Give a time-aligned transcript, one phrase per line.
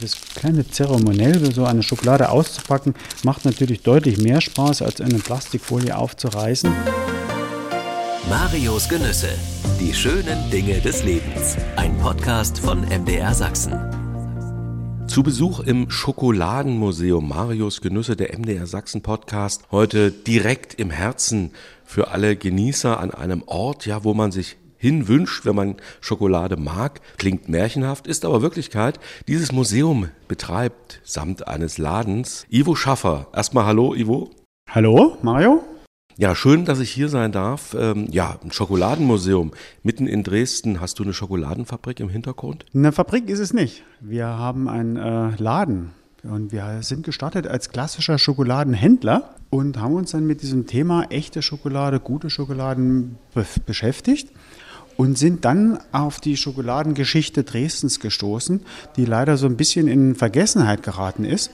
[0.00, 5.96] das kleine Zeremoniell, so eine Schokolade auszupacken, macht natürlich deutlich mehr Spaß, als eine Plastikfolie
[5.96, 6.72] aufzureißen.
[8.28, 9.28] Marios Genüsse.
[9.80, 11.56] Die schönen Dinge des Lebens.
[11.76, 13.72] Ein Podcast von MDR Sachsen.
[15.06, 19.64] Zu Besuch im Schokoladenmuseum Marius Genüsse, der MDR Sachsen Podcast.
[19.72, 21.50] Heute direkt im Herzen
[21.84, 27.00] für alle Genießer an einem Ort, ja, wo man sich hinwünscht, wenn man Schokolade mag.
[27.18, 28.98] Klingt märchenhaft, ist aber Wirklichkeit.
[29.28, 33.28] Dieses Museum betreibt samt eines Ladens Ivo Schaffer.
[33.34, 34.30] Erstmal hallo, Ivo.
[34.68, 35.62] Hallo, Mario.
[36.16, 37.76] Ja, schön, dass ich hier sein darf.
[37.78, 40.80] Ähm, ja, ein Schokoladenmuseum mitten in Dresden.
[40.80, 42.64] Hast du eine Schokoladenfabrik im Hintergrund?
[42.74, 43.84] Eine Fabrik ist es nicht.
[44.00, 45.92] Wir haben einen äh, Laden
[46.22, 51.42] und wir sind gestartet als klassischer Schokoladenhändler und haben uns dann mit diesem Thema echte
[51.42, 54.30] Schokolade, gute Schokoladen be beschäftigt
[54.96, 58.60] und sind dann auf die Schokoladengeschichte Dresdens gestoßen,
[58.96, 61.50] die leider so ein bisschen in Vergessenheit geraten ist.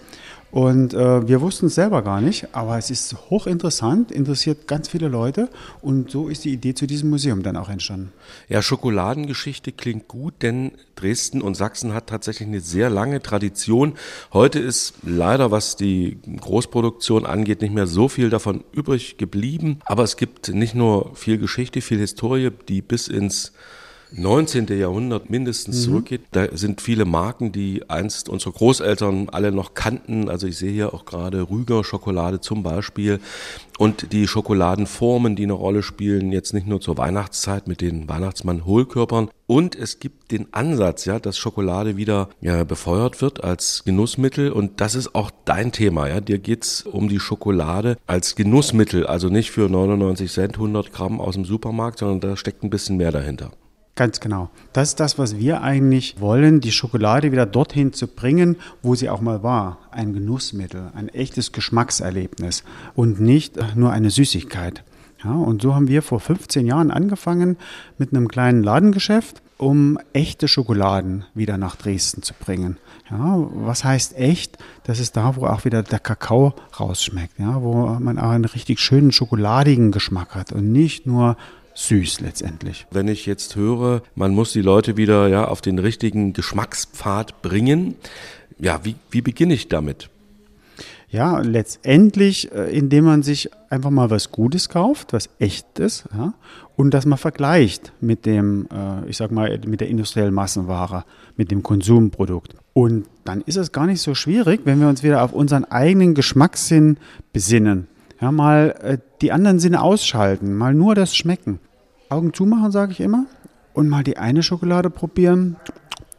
[0.56, 5.06] Und äh, wir wussten es selber gar nicht, aber es ist hochinteressant, interessiert ganz viele
[5.06, 5.50] Leute
[5.82, 8.10] und so ist die Idee zu diesem Museum dann auch entstanden.
[8.48, 13.98] Ja, Schokoladengeschichte klingt gut, denn Dresden und Sachsen hat tatsächlich eine sehr lange Tradition.
[14.32, 20.04] Heute ist leider, was die Großproduktion angeht, nicht mehr so viel davon übrig geblieben, aber
[20.04, 23.52] es gibt nicht nur viel Geschichte, viel Historie, die bis ins
[24.12, 24.66] 19.
[24.68, 25.90] Jahrhundert mindestens mhm.
[25.90, 26.22] zurückgeht.
[26.32, 30.28] Da sind viele Marken, die einst unsere Großeltern alle noch kannten.
[30.28, 33.20] Also ich sehe hier auch gerade Rüger Schokolade zum Beispiel
[33.78, 39.28] und die Schokoladenformen, die eine Rolle spielen, jetzt nicht nur zur Weihnachtszeit mit den Weihnachtsmann-Hohlkörpern.
[39.46, 44.50] Und es gibt den Ansatz, ja, dass Schokolade wieder ja, befeuert wird als Genussmittel.
[44.50, 46.20] Und das ist auch dein Thema, ja.
[46.20, 51.34] Dir geht's um die Schokolade als Genussmittel, also nicht für 99 Cent 100 Gramm aus
[51.34, 53.52] dem Supermarkt, sondern da steckt ein bisschen mehr dahinter.
[53.96, 54.50] Ganz genau.
[54.74, 59.08] Das ist das, was wir eigentlich wollen, die Schokolade wieder dorthin zu bringen, wo sie
[59.08, 59.78] auch mal war.
[59.90, 62.62] Ein Genussmittel, ein echtes Geschmackserlebnis
[62.94, 64.84] und nicht nur eine Süßigkeit.
[65.24, 67.56] Ja, und so haben wir vor 15 Jahren angefangen
[67.96, 72.76] mit einem kleinen Ladengeschäft, um echte Schokoladen wieder nach Dresden zu bringen.
[73.10, 74.58] Ja, was heißt echt?
[74.84, 78.78] Das ist da, wo auch wieder der Kakao rausschmeckt, ja, wo man auch einen richtig
[78.78, 81.38] schönen schokoladigen Geschmack hat und nicht nur
[81.76, 82.86] süß letztendlich.
[82.90, 87.94] Wenn ich jetzt höre, man muss die Leute wieder ja auf den richtigen Geschmackspfad bringen,
[88.58, 90.08] ja, wie, wie beginne ich damit?
[91.08, 96.34] Ja, letztendlich, äh, indem man sich einfach mal was Gutes kauft, was echtes, ja,
[96.74, 101.04] und das mal vergleicht mit dem, äh, ich sag mal, mit der industriellen Massenware,
[101.36, 102.54] mit dem Konsumprodukt.
[102.72, 106.14] Und dann ist es gar nicht so schwierig, wenn wir uns wieder auf unseren eigenen
[106.14, 106.98] Geschmackssinn
[107.32, 107.86] besinnen.
[108.20, 111.60] Ja, mal äh, die anderen Sinne ausschalten, mal nur das Schmecken.
[112.08, 113.26] Augen zumachen, sage ich immer.
[113.74, 115.56] Und mal die eine Schokolade probieren.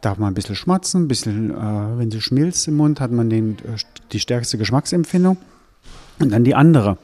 [0.00, 3.30] Darf man ein bisschen schmatzen, ein bisschen, äh, wenn sie schmilzt im Mund, hat man
[3.30, 3.76] den, äh,
[4.12, 5.38] die stärkste Geschmacksempfindung.
[6.20, 6.98] Und dann die andere.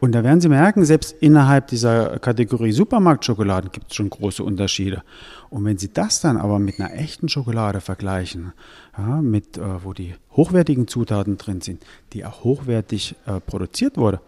[0.00, 5.02] Und da werden Sie merken, selbst innerhalb dieser Kategorie Supermarktschokoladen gibt es schon große Unterschiede.
[5.50, 8.52] Und wenn Sie das dann aber mit einer echten Schokolade vergleichen,
[8.98, 14.20] ja, mit, äh, wo die hochwertigen Zutaten drin sind, die auch hochwertig äh, produziert wurde,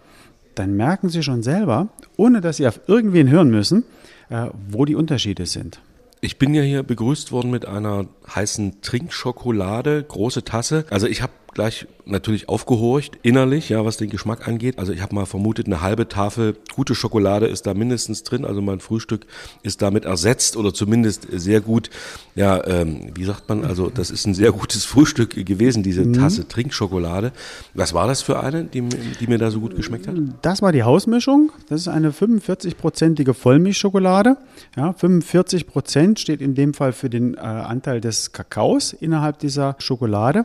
[0.59, 3.85] dann merken Sie schon selber, ohne dass Sie auf irgendwen hören müssen,
[4.29, 5.81] äh, wo die Unterschiede sind.
[6.21, 10.85] Ich bin ja hier begrüßt worden mit einer heißen Trinkschokolade, große Tasse.
[10.91, 14.79] Also ich habe gleich natürlich aufgehorcht, innerlich, ja, was den Geschmack angeht.
[14.79, 18.45] Also ich habe mal vermutet, eine halbe Tafel gute Schokolade ist da mindestens drin.
[18.45, 19.27] Also mein Frühstück
[19.63, 21.89] ist damit ersetzt oder zumindest sehr gut,
[22.35, 26.13] ja, ähm, wie sagt man, also das ist ein sehr gutes Frühstück gewesen, diese mhm.
[26.13, 27.33] Tasse Trinkschokolade.
[27.73, 28.83] Was war das für eine, die,
[29.19, 30.15] die mir da so gut geschmeckt hat?
[30.43, 31.53] Das war die Hausmischung.
[31.71, 34.37] Das ist eine 45-prozentige Vollmilchschokolade.
[34.77, 39.75] Ja, 45 Prozent steht in dem Fall für den äh, Anteil des Kakaos innerhalb dieser
[39.79, 40.45] Schokolade.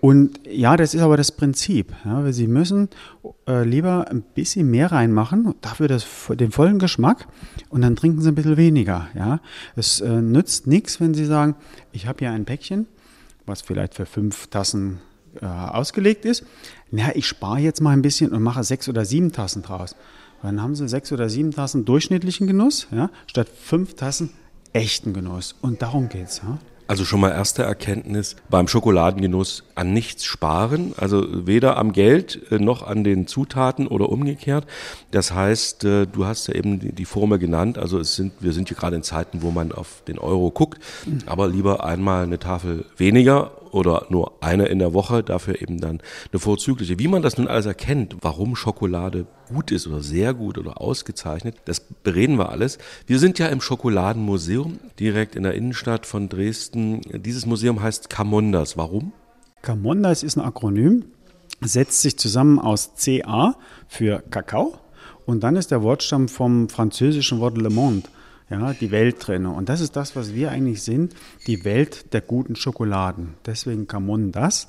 [0.00, 1.92] Und ja, das ist aber das Prinzip.
[2.04, 2.88] Ja, Sie müssen
[3.46, 7.28] äh, lieber ein bisschen mehr reinmachen, dafür das, den vollen Geschmack
[7.68, 9.08] und dann trinken Sie ein bisschen weniger.
[9.14, 9.40] Ja.
[9.76, 11.54] Es äh, nützt nichts, wenn Sie sagen,
[11.92, 12.86] ich habe hier ein Päckchen,
[13.44, 15.00] was vielleicht für fünf Tassen
[15.40, 16.44] äh, ausgelegt ist.
[16.90, 19.94] Na, ich spare jetzt mal ein bisschen und mache sechs oder sieben Tassen draus.
[20.42, 24.30] Dann haben Sie sechs oder sieben Tassen durchschnittlichen Genuss, ja, statt fünf Tassen
[24.72, 25.56] echten Genuss.
[25.60, 26.40] Und darum geht's.
[26.42, 26.58] Ja.
[26.90, 32.58] Also schon mal erste Erkenntnis beim Schokoladengenuss an nichts sparen, also weder am Geld äh,
[32.58, 34.66] noch an den Zutaten oder umgekehrt.
[35.12, 38.66] Das heißt, äh, du hast ja eben die Formel genannt, also es sind, wir sind
[38.66, 40.82] hier gerade in Zeiten, wo man auf den Euro guckt,
[41.26, 46.00] aber lieber einmal eine Tafel weniger oder nur eine in der Woche, dafür eben dann
[46.32, 46.98] eine vorzügliche.
[46.98, 51.56] Wie man das nun alles erkennt, warum Schokolade gut ist oder sehr gut oder ausgezeichnet,
[51.64, 52.78] das bereden wir alles.
[53.06, 57.00] Wir sind ja im Schokoladenmuseum direkt in der Innenstadt von Dresden.
[57.12, 58.76] Dieses Museum heißt Camondas.
[58.76, 59.12] Warum?
[59.62, 61.04] Camondas ist ein Akronym,
[61.60, 63.56] setzt sich zusammen aus CA
[63.88, 64.78] für Kakao
[65.26, 68.08] und dann ist der Wortstamm vom französischen Wort Le Monde,
[68.48, 69.46] ja, die Welt drin.
[69.46, 71.14] Und das ist das, was wir eigentlich sind,
[71.46, 73.34] die Welt der guten Schokoladen.
[73.44, 74.68] Deswegen Camondas.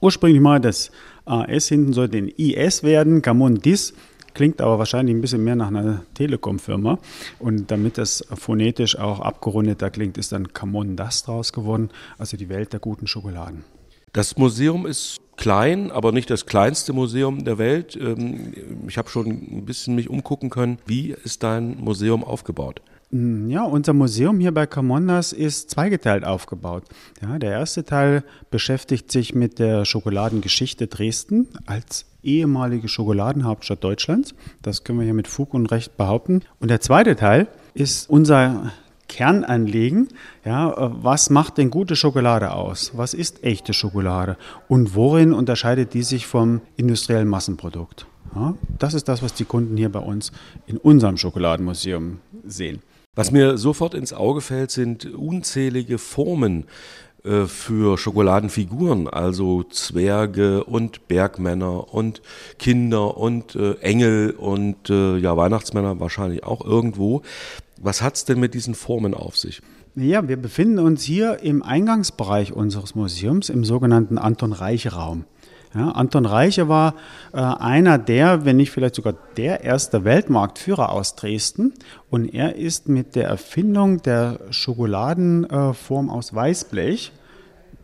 [0.00, 0.90] Ursprünglich mal das
[1.24, 3.94] AS hinten sollte ein IS werden, Camondis.
[4.34, 6.98] Klingt aber wahrscheinlich ein bisschen mehr nach einer Telekom-Firma.
[7.38, 12.72] Und damit das phonetisch auch abgerundeter klingt, ist dann Camondas draus geworden, also die Welt
[12.72, 13.64] der guten Schokoladen.
[14.12, 17.96] Das Museum ist klein, aber nicht das kleinste Museum der Welt.
[17.96, 18.52] Ähm,
[18.86, 20.78] ich habe schon ein bisschen mich umgucken können.
[20.86, 22.82] Wie ist dein Museum aufgebaut?
[23.12, 26.84] Mm, ja, unser Museum hier bei Camondas ist zweigeteilt aufgebaut.
[27.20, 34.34] Ja, der erste Teil beschäftigt sich mit der Schokoladengeschichte Dresden als ehemalige Schokoladenhauptstadt Deutschlands.
[34.62, 36.40] Das können wir hier mit Fug und Recht behaupten.
[36.58, 38.72] Und der zweite Teil ist unser
[39.08, 40.08] Kernanliegen.
[40.42, 42.92] Ja, was macht denn gute Schokolade aus?
[42.94, 44.38] Was ist echte Schokolade?
[44.68, 48.06] Und worin unterscheidet die sich vom industriellen Massenprodukt?
[48.34, 50.32] Ja, das ist das, was die Kunden hier bei uns
[50.66, 52.80] in unserem Schokoladenmuseum sehen.
[53.14, 56.64] Was mir sofort ins Auge fällt, sind unzählige Formen
[57.24, 62.22] äh, für Schokoladenfiguren, also Zwerge und Bergmänner und
[62.58, 67.20] Kinder und äh, Engel und äh, ja Weihnachtsmänner wahrscheinlich auch irgendwo.
[67.76, 69.60] Was hat es denn mit diesen Formen auf sich?
[69.94, 75.26] Ja, wir befinden uns hier im Eingangsbereich unseres Museums, im sogenannten Anton Reiche Raum.
[75.74, 76.94] Ja, Anton Reiche war
[77.32, 81.72] äh, einer der, wenn nicht vielleicht sogar der erste Weltmarktführer aus Dresden.
[82.10, 87.12] Und er ist mit der Erfindung der Schokoladenform äh, aus Weißblech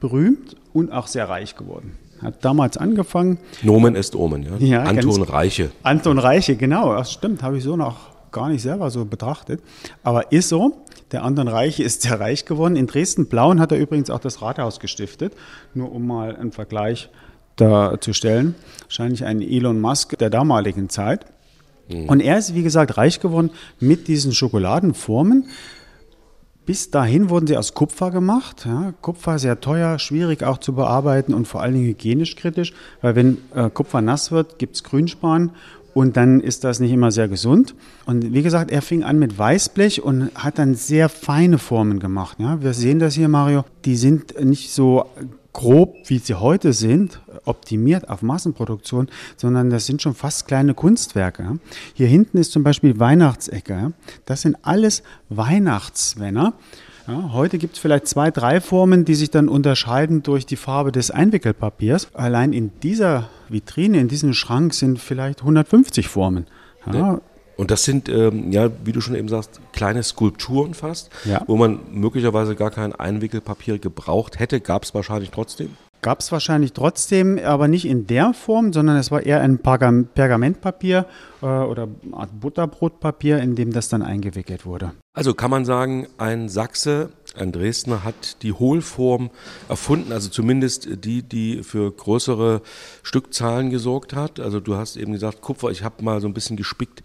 [0.01, 1.97] berühmt und auch sehr reich geworden.
[2.23, 3.39] Hat damals angefangen.
[3.63, 4.57] Nomen est Omen, ja.
[4.59, 5.71] ja Anton Reiche.
[5.83, 6.93] Anton Reiche, genau.
[6.95, 9.63] Das stimmt, habe ich so noch gar nicht selber so betrachtet.
[10.03, 10.85] Aber ist so.
[11.13, 12.77] Der Anton Reiche ist sehr reich geworden.
[12.77, 15.33] In Dresden-Blauen hat er übrigens auch das Rathaus gestiftet.
[15.73, 17.09] Nur um mal einen Vergleich
[17.61, 18.55] darzustellen.
[18.83, 21.27] Wahrscheinlich ein Elon Musk der damaligen Zeit.
[21.89, 22.09] Mhm.
[22.09, 23.51] Und er ist, wie gesagt, reich geworden
[23.81, 25.45] mit diesen Schokoladenformen.
[26.69, 28.67] Bis dahin wurden sie aus Kupfer gemacht.
[28.67, 33.17] Ja, Kupfer sehr teuer, schwierig auch zu bearbeiten und vor allen Dingen hygienisch kritisch, weil
[33.17, 35.53] wenn äh, Kupfer nass wird, gibt es Grünspan
[35.95, 37.75] und dann ist das nicht immer sehr gesund.
[38.05, 42.37] Und wie gesagt, er fing an mit Weißblech und hat dann sehr feine Formen gemacht.
[42.39, 43.65] Ja, wir sehen das hier, Mario.
[43.87, 45.07] Die sind nicht so
[45.55, 51.59] grob, wie sie heute sind, optimiert auf Massenproduktion, sondern das sind schon fast kleine Kunstwerke.
[51.95, 53.93] Hier hinten ist zum Beispiel Weihnachtsecke.
[54.27, 56.55] Das sind alles Weihnachtsmänner.
[57.09, 60.93] Ja, heute gibt es vielleicht zwei, drei Formen, die sich dann unterscheiden durch die Farbe
[60.93, 62.09] des Einwickelpapiers.
[62.13, 66.47] Allein in dieser Vitrine, in diesem Schrank sind vielleicht 150 Formen.
[66.93, 67.21] Ja.
[67.57, 71.43] Und das sind, ähm, ja, wie du schon eben sagst, kleine Skulpturen fast, ja.
[71.49, 75.71] wo man möglicherweise gar kein Einwickelpapier gebraucht hätte, gab es wahrscheinlich trotzdem.
[76.01, 81.07] Gab es wahrscheinlich trotzdem, aber nicht in der Form, sondern es war eher ein Pergamentpapier
[81.43, 84.93] äh, oder eine Art Butterbrotpapier, in dem das dann eingewickelt wurde.
[85.13, 89.31] Also kann man sagen, ein Sachse, ein Dresdner hat die Hohlform
[89.69, 92.63] erfunden, also zumindest die, die für größere
[93.03, 94.39] Stückzahlen gesorgt hat.
[94.39, 97.03] Also du hast eben gesagt, Kupfer, ich habe mal so ein bisschen gespickt,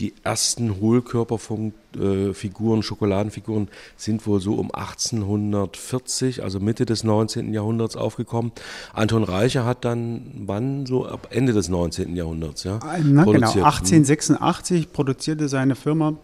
[0.00, 7.52] die ersten Hohlkörperfiguren, Schokoladenfiguren sind wohl so um 1840, also Mitte des 19.
[7.52, 8.52] Jahrhunderts aufgekommen.
[8.94, 12.16] Anton Reicher hat dann wann so ab Ende des 19.
[12.16, 12.78] Jahrhunderts, ja?
[12.82, 16.14] Na, genau, 1886 produzierte seine Firma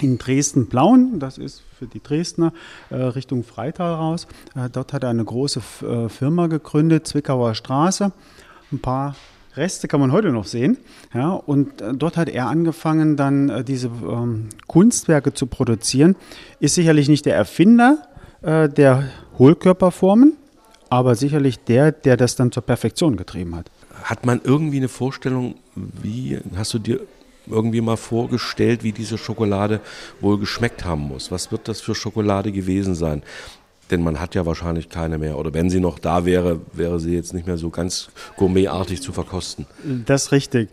[0.00, 2.52] in Dresden-Blauen, das ist für die Dresdner
[2.90, 4.26] äh, Richtung Freital raus.
[4.56, 8.10] Äh, dort hat er eine große äh, Firma gegründet, Zwickauer Straße.
[8.72, 9.14] Ein paar
[9.56, 10.78] Reste kann man heute noch sehen.
[11.12, 16.16] Ja, und äh, dort hat er angefangen, dann äh, diese ähm, Kunstwerke zu produzieren.
[16.60, 17.98] Ist sicherlich nicht der Erfinder
[18.42, 19.04] äh, der
[19.38, 20.34] Hohlkörperformen,
[20.90, 23.70] aber sicherlich der, der das dann zur Perfektion getrieben hat.
[24.02, 27.00] Hat man irgendwie eine Vorstellung, wie hast du dir
[27.46, 29.80] irgendwie mal vorgestellt, wie diese Schokolade
[30.20, 31.30] wohl geschmeckt haben muss?
[31.30, 33.22] Was wird das für Schokolade gewesen sein?
[33.90, 35.38] Denn man hat ja wahrscheinlich keine mehr.
[35.38, 39.12] Oder wenn sie noch da wäre, wäre sie jetzt nicht mehr so ganz gourmetartig zu
[39.12, 39.66] verkosten.
[40.06, 40.68] Das ist richtig.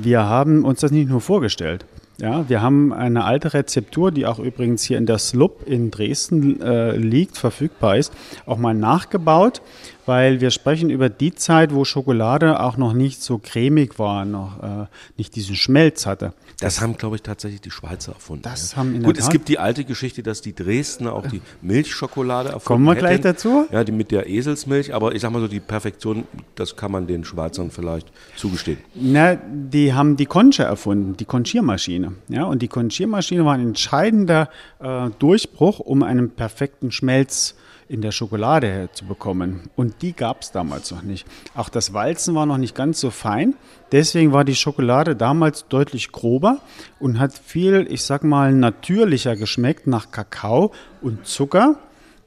[0.00, 1.84] Wir haben uns das nicht nur vorgestellt.
[2.18, 6.60] Ja, wir haben eine alte Rezeptur, die auch übrigens hier in der Slup in Dresden
[6.60, 8.12] äh, liegt, verfügbar ist,
[8.44, 9.62] auch mal nachgebaut,
[10.10, 14.60] weil wir sprechen über die Zeit, wo Schokolade auch noch nicht so cremig war, noch
[14.60, 14.86] äh,
[15.16, 16.32] nicht diesen Schmelz hatte.
[16.58, 18.42] Das haben, glaube ich, tatsächlich die Schweizer erfunden.
[18.42, 18.78] Das ja.
[18.78, 22.64] haben in Gut, es gibt die alte Geschichte, dass die Dresdner auch die Milchschokolade erfunden
[22.64, 23.06] Kommen wir hätten.
[23.06, 23.68] gleich dazu?
[23.70, 26.24] Ja, die mit der Eselsmilch, aber ich sag mal so, die Perfektion,
[26.56, 28.78] das kann man den Schweizern vielleicht zugestehen.
[28.96, 32.14] Na, die haben die Concha erfunden, die Conchiermaschine.
[32.26, 34.50] Ja, und die Conchiermaschine war ein entscheidender
[34.80, 37.54] äh, Durchbruch, um einen perfekten Schmelz
[37.90, 39.68] in der Schokolade zu bekommen.
[39.74, 41.26] Und die gab es damals noch nicht.
[41.56, 43.54] Auch das Walzen war noch nicht ganz so fein.
[43.90, 46.60] Deswegen war die Schokolade damals deutlich grober
[47.00, 51.80] und hat viel, ich sag mal, natürlicher geschmeckt nach Kakao und Zucker,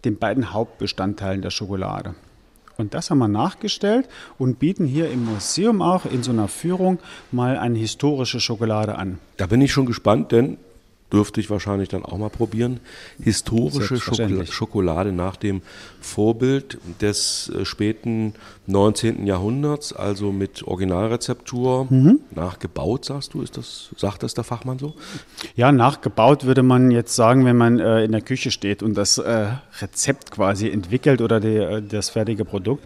[0.03, 2.13] den beiden Hauptbestandteilen der Schokolade.
[2.75, 6.99] Und das haben wir nachgestellt und bieten hier im Museum auch in so einer Führung
[7.31, 9.19] mal eine historische Schokolade an.
[9.37, 10.57] Da bin ich schon gespannt, denn
[11.13, 12.79] dürfte ich wahrscheinlich dann auch mal probieren.
[13.21, 13.99] Historische
[14.45, 15.61] Schokolade nach dem
[16.01, 18.33] Vorbild des äh, späten
[18.67, 19.25] 19.
[19.27, 22.19] Jahrhunderts, also mit Originalrezeptur, mhm.
[22.31, 24.93] nachgebaut, sagst du, ist das, sagt das der Fachmann so?
[25.55, 29.19] Ja, nachgebaut würde man jetzt sagen, wenn man äh, in der Küche steht und das
[29.19, 29.47] äh,
[29.81, 32.83] Rezept quasi entwickelt oder die, äh, das fertige Produkt.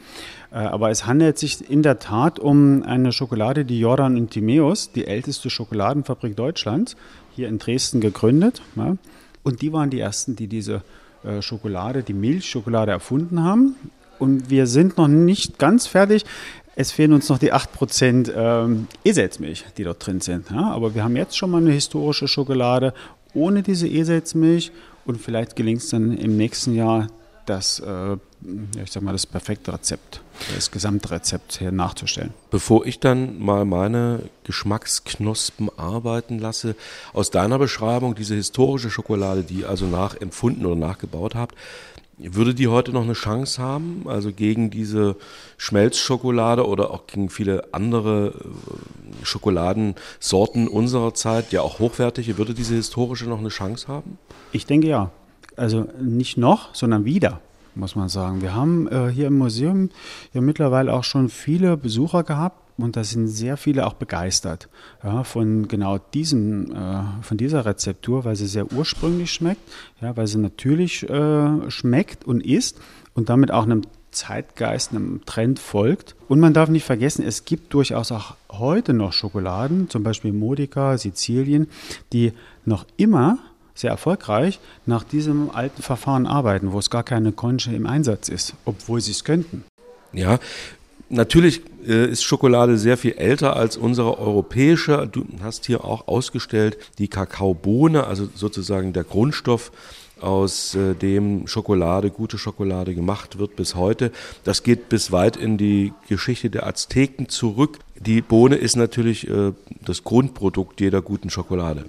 [0.51, 4.91] Äh, aber es handelt sich in der Tat um eine Schokolade, die Jordan und Timeus,
[4.91, 6.95] die älteste Schokoladenfabrik Deutschlands,
[7.37, 8.61] hier in Dresden gegründet.
[8.75, 8.97] Ja.
[9.43, 10.81] Und die waren die ersten, die diese
[11.23, 13.75] äh, Schokolade, die Milchschokolade erfunden haben.
[14.19, 16.25] Und wir sind noch nicht ganz fertig.
[16.75, 20.49] Es fehlen uns noch die 8% ähm, Eselzmilch, die dort drin sind.
[20.49, 20.71] Ja.
[20.71, 22.93] Aber wir haben jetzt schon mal eine historische Schokolade
[23.33, 24.71] ohne diese Eselzmilch.
[25.05, 27.07] Und vielleicht gelingt es dann im nächsten Jahr,
[27.49, 28.17] das, äh,
[28.83, 30.21] ich sag mal, das perfekte Rezept,
[30.55, 32.33] das gesamte Rezept hier nachzustellen.
[32.51, 36.75] Bevor ich dann mal meine Geschmacksknospen arbeiten lasse,
[37.13, 41.55] aus deiner Beschreibung, diese historische Schokolade, die ihr also nachempfunden oder nachgebaut habt,
[42.19, 45.15] würde die heute noch eine Chance haben, also gegen diese
[45.57, 52.73] Schmelzschokolade oder auch gegen viele andere äh, Schokoladensorten unserer Zeit, ja auch hochwertige, würde diese
[52.73, 54.17] historische noch eine Chance haben?
[54.51, 55.11] Ich denke ja
[55.57, 57.41] also nicht noch, sondern wieder,
[57.75, 58.41] muss man sagen.
[58.41, 59.89] Wir haben äh, hier im Museum
[60.33, 64.69] ja mittlerweile auch schon viele Besucher gehabt und da sind sehr viele auch begeistert
[65.03, 69.61] ja, von genau diesem, äh, von dieser Rezeptur, weil sie sehr ursprünglich schmeckt,
[70.01, 72.79] ja, weil sie natürlich äh, schmeckt und ist
[73.15, 76.15] und damit auch einem Zeitgeist, einem Trend folgt.
[76.27, 80.97] Und man darf nicht vergessen, es gibt durchaus auch heute noch Schokoladen, zum Beispiel Modica,
[80.97, 81.67] Sizilien,
[82.13, 82.33] die
[82.65, 83.39] noch immer
[83.77, 88.53] sehr erfolgreich nach diesem alten Verfahren arbeiten, wo es gar keine Conche im Einsatz ist,
[88.65, 89.63] obwohl sie es könnten.
[90.13, 90.39] Ja,
[91.09, 95.07] natürlich äh, ist Schokolade sehr viel älter als unsere europäische.
[95.11, 99.71] Du hast hier auch ausgestellt die Kakaobohne, also sozusagen der Grundstoff
[100.19, 104.11] aus äh, dem Schokolade, gute Schokolade gemacht wird bis heute.
[104.43, 107.77] Das geht bis weit in die Geschichte der Azteken zurück.
[107.99, 109.53] Die Bohne ist natürlich äh,
[109.85, 111.85] das Grundprodukt jeder guten Schokolade.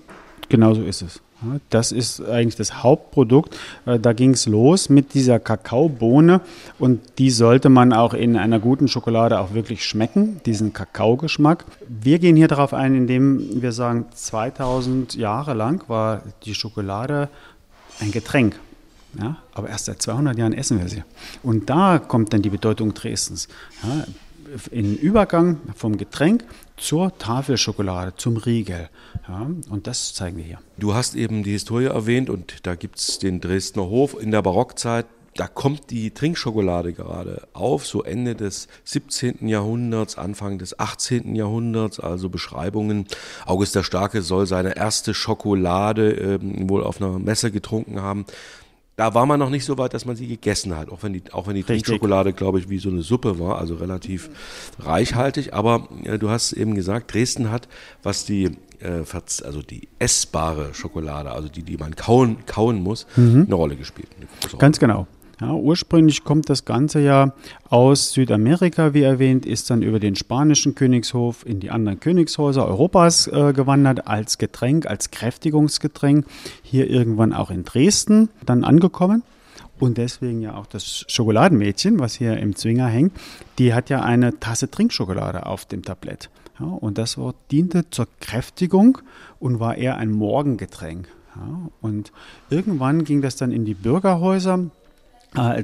[0.49, 1.21] Genauso ist es.
[1.71, 3.57] Das ist eigentlich das Hauptprodukt.
[3.87, 6.40] Äh, da ging es los mit dieser Kakaobohne
[6.78, 11.64] und die sollte man auch in einer guten Schokolade auch wirklich schmecken, diesen Kakaogeschmack.
[11.88, 17.28] Wir gehen hier darauf ein, indem wir sagen, 2000 Jahre lang war die Schokolade
[18.00, 18.59] ein Getränk.
[19.18, 21.02] Ja, aber erst seit 200 Jahren essen wir sie.
[21.42, 23.49] Und da kommt dann die Bedeutung Dresdens.
[23.83, 24.04] Ja,
[24.71, 26.45] in Übergang vom Getränk
[26.76, 28.88] zur Tafelschokolade, zum Riegel.
[29.26, 30.59] Ja, und das zeigen wir hier.
[30.78, 34.43] Du hast eben die Historie erwähnt und da gibt es den Dresdner Hof in der
[34.43, 35.07] Barockzeit.
[35.35, 39.47] Da kommt die Trinkschokolade gerade auf, so Ende des 17.
[39.47, 41.37] Jahrhunderts, Anfang des 18.
[41.37, 43.07] Jahrhunderts, also Beschreibungen.
[43.47, 46.38] August der Starke soll seine erste Schokolade äh,
[46.69, 48.25] wohl auf einer Messe getrunken haben
[48.99, 50.90] da war man noch nicht so weit, dass man sie gegessen hat.
[50.90, 53.76] Auch wenn die, auch wenn die Trinkschokolade, glaube ich, wie so eine Suppe war, also
[53.76, 54.28] relativ
[54.81, 55.55] reichhaltig.
[55.55, 57.69] Aber äh, du hast eben gesagt, Dresden hat,
[58.02, 59.05] was die, äh,
[59.45, 63.45] also die essbare Schokolade, also die, die man kauen, kauen muss, mhm.
[63.47, 64.09] eine Rolle gespielt.
[64.17, 65.07] Eine Ganz genau.
[65.40, 67.33] Ja, ursprünglich kommt das Ganze ja
[67.71, 73.28] aus Südamerika, wie erwähnt, ist dann über den spanischen Königshof in die anderen Königshäuser Europas
[73.28, 76.26] äh, gewandert als Getränk, als Kräftigungsgetränk.
[76.62, 79.23] Hier irgendwann auch in Dresden dann angekommen.
[79.78, 83.12] Und deswegen ja auch das Schokoladenmädchen, was hier im Zwinger hängt,
[83.59, 86.30] die hat ja eine Tasse Trinkschokolade auf dem Tablett.
[86.59, 88.99] Ja, und das Wort diente zur Kräftigung
[89.38, 91.07] und war eher ein Morgengetränk.
[91.37, 92.11] Ja, und
[92.50, 94.64] irgendwann ging das dann in die Bürgerhäuser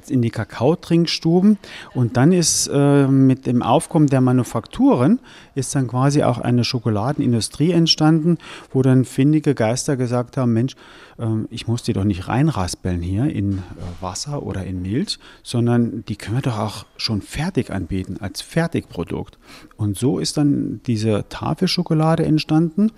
[0.08, 1.58] in die Kakaotrinkstuben
[1.94, 5.20] und dann ist äh, mit dem Aufkommen der Manufakturen
[5.54, 8.38] ist dann quasi auch eine Schokoladenindustrie entstanden,
[8.72, 10.74] wo dann findige Geister gesagt haben, Mensch,
[11.18, 13.60] äh, ich muss die doch nicht reinraspeln hier in äh,
[14.00, 19.38] Wasser oder in Milch, sondern die können wir doch auch schon fertig anbieten als Fertigprodukt.
[19.76, 22.92] Und so ist dann diese Tafelschokolade entstanden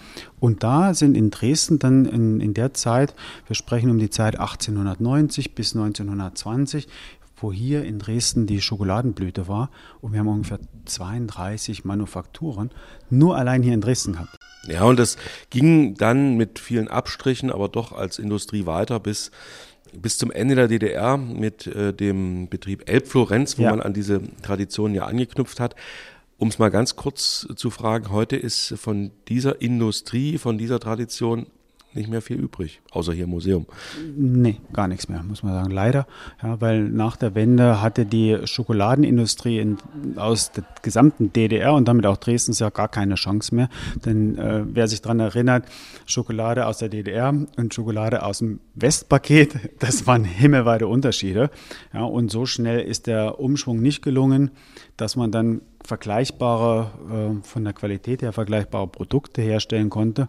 [0.46, 3.14] und da sind in Dresden dann in, in der Zeit,
[3.48, 6.86] wir sprechen um die Zeit 1890 bis 1920,
[7.38, 9.70] wo hier in Dresden die Schokoladenblüte war.
[10.00, 12.70] Und wir haben ungefähr 32 Manufakturen
[13.10, 14.36] nur allein hier in Dresden gehabt.
[14.68, 15.16] Ja, und das
[15.50, 19.32] ging dann mit vielen Abstrichen, aber doch als Industrie weiter bis
[19.92, 23.70] bis zum Ende der DDR mit äh, dem Betrieb Elbflorenz, wo Ja.
[23.70, 25.74] man an diese Tradition ja angeknüpft hat.
[26.38, 31.46] Um es mal ganz kurz zu fragen, heute ist von dieser Industrie, von dieser Tradition
[31.96, 33.66] nicht mehr viel übrig, außer hier im Museum.
[34.16, 35.70] Nee, gar nichts mehr, muss man sagen.
[35.70, 36.06] Leider.
[36.42, 39.78] Ja, weil nach der Wende hatte die Schokoladenindustrie in,
[40.16, 43.68] aus der gesamten DDR und damit auch Dresdens ja gar keine Chance mehr.
[44.04, 45.64] Denn äh, wer sich daran erinnert,
[46.06, 51.50] Schokolade aus der DDR und Schokolade aus dem Westpaket, das waren himmelweite Unterschiede.
[51.92, 54.50] Ja, und so schnell ist der Umschwung nicht gelungen,
[54.96, 60.28] dass man dann vergleichbare, äh, von der Qualität her vergleichbare Produkte herstellen konnte.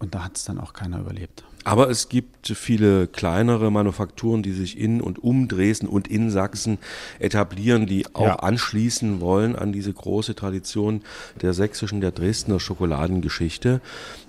[0.00, 1.44] Und da hat es dann auch keiner überlebt.
[1.64, 6.78] Aber es gibt viele kleinere Manufakturen, die sich in und um Dresden und in Sachsen
[7.18, 8.36] etablieren, die auch Ja.
[8.36, 11.02] anschließen wollen an diese große Tradition
[11.42, 13.80] der sächsischen, der Dresdner Schokoladengeschichte.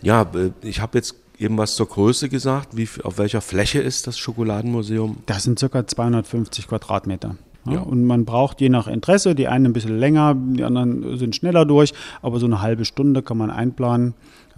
[0.02, 2.76] Ja, äh, ich habe jetzt eben was zur Größe gesagt.
[2.76, 5.18] Wie, auf welcher Fläche ist das Schokoladenmuseum?
[5.26, 7.36] Das sind circa 250 Quadratmeter.
[7.66, 7.80] Ja, Ja.
[7.82, 11.66] Und man braucht je nach Interesse, die einen ein bisschen länger, die anderen sind schneller
[11.66, 14.14] durch, aber so eine halbe Stunde kann man einplanen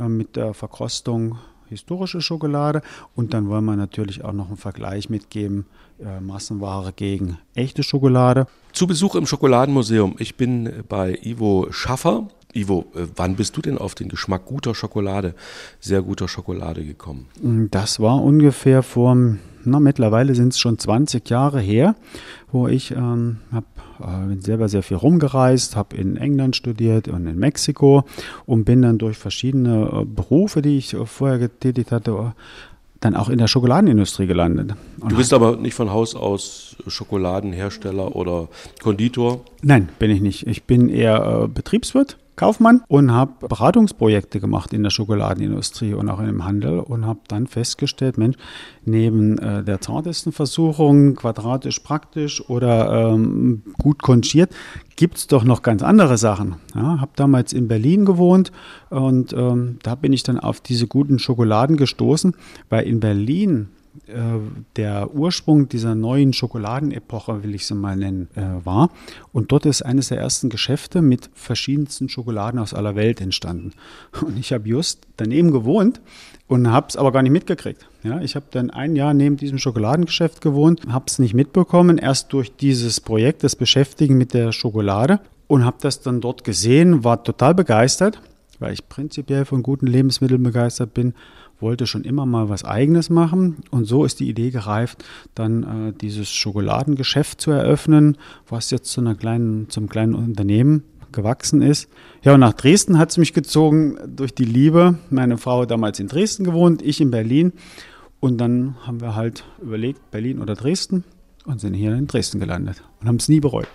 [0.09, 1.37] mit der Verkostung
[1.71, 2.81] historische Schokolade.
[3.15, 5.65] Und dann wollen wir natürlich auch noch einen Vergleich mitgeben,
[5.99, 8.45] äh, Massenware gegen echte Schokolade.
[8.73, 10.15] Zu Besuch im Schokoladenmuseum.
[10.19, 12.27] Ich bin bei Ivo Schaffer.
[12.53, 15.33] Ivo, äh, wann bist du denn auf den Geschmack guter Schokolade,
[15.79, 17.27] sehr guter Schokolade gekommen?
[17.71, 19.15] Das war ungefähr vor,
[19.63, 21.95] na, mittlerweile sind es schon 20 Jahre her,
[22.51, 23.65] wo ich ähm, hab,
[23.99, 28.03] äh, bin selber sehr viel rumgereist, habe in England studiert und in Mexiko
[28.45, 32.33] und bin dann durch verschiedene äh, Berufe, die ich äh, vorher getätigt hatte,
[33.01, 34.75] dann auch in der Schokoladenindustrie gelandet.
[34.99, 38.47] Und Du bist aber nicht von Haus aus Schokoladenhersteller oder
[38.81, 39.41] Konditor.
[39.63, 40.45] Nein, bin ich nicht.
[40.47, 46.19] Ich bin eher äh, Betriebswirt, Kaufmann und habe Beratungsprojekte gemacht in der Schokoladenindustrie und auch
[46.19, 48.35] in dem Handel und habe dann festgestellt, Mensch,
[48.83, 54.51] neben äh, der zartesten Versuchung, quadratisch praktisch oder ähm, gut konchiert,
[54.95, 56.55] gibt es doch noch ganz andere Sachen.
[56.73, 58.51] Ja, habe damals in Berlin gewohnt
[58.89, 62.35] und ähm, da bin ich dann auf diese guten Schokoladen gestoßen,
[62.69, 63.69] weil in Berlin
[64.07, 64.13] äh,
[64.77, 68.89] der Ursprung dieser neuen Schokoladenepoche, will ich sie mal nennen, äh, war.
[69.33, 73.73] Und dort ist eines der ersten Geschäfte mit verschiedensten Schokoladen aus aller Welt entstanden.
[74.21, 76.01] Und ich habe just daneben gewohnt
[76.47, 77.87] und habe es aber gar nicht mitgekriegt.
[78.03, 82.33] Ja, ich habe dann ein Jahr neben diesem Schokoladengeschäft gewohnt, habe es nicht mitbekommen, erst
[82.33, 87.23] durch dieses Projekt, das Beschäftigen mit der Schokolade und habe das dann dort gesehen, war
[87.23, 88.21] total begeistert,
[88.59, 91.13] weil ich prinzipiell von guten Lebensmitteln begeistert bin
[91.61, 95.03] wollte schon immer mal was Eigenes machen und so ist die Idee gereift,
[95.35, 101.61] dann äh, dieses Schokoladengeschäft zu eröffnen, was jetzt zu einer kleinen, zum kleinen Unternehmen gewachsen
[101.61, 101.89] ist.
[102.23, 104.97] Ja, und nach Dresden hat es mich gezogen durch die Liebe.
[105.09, 107.53] Meine Frau hat damals in Dresden gewohnt, ich in Berlin.
[108.19, 111.03] Und dann haben wir halt überlegt, Berlin oder Dresden
[111.45, 113.67] und sind hier in Dresden gelandet und haben es nie bereut.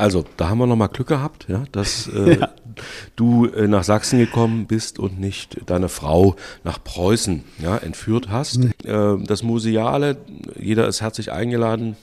[0.00, 2.48] Also, da haben wir nochmal Glück gehabt, ja, dass äh, Ja.
[3.16, 8.60] du äh, nach Sachsen gekommen bist und nicht deine Frau nach Preußen ja, entführt hast.
[8.84, 10.16] Äh, das Museale,
[10.58, 11.96] jeder ist herzlich eingeladen,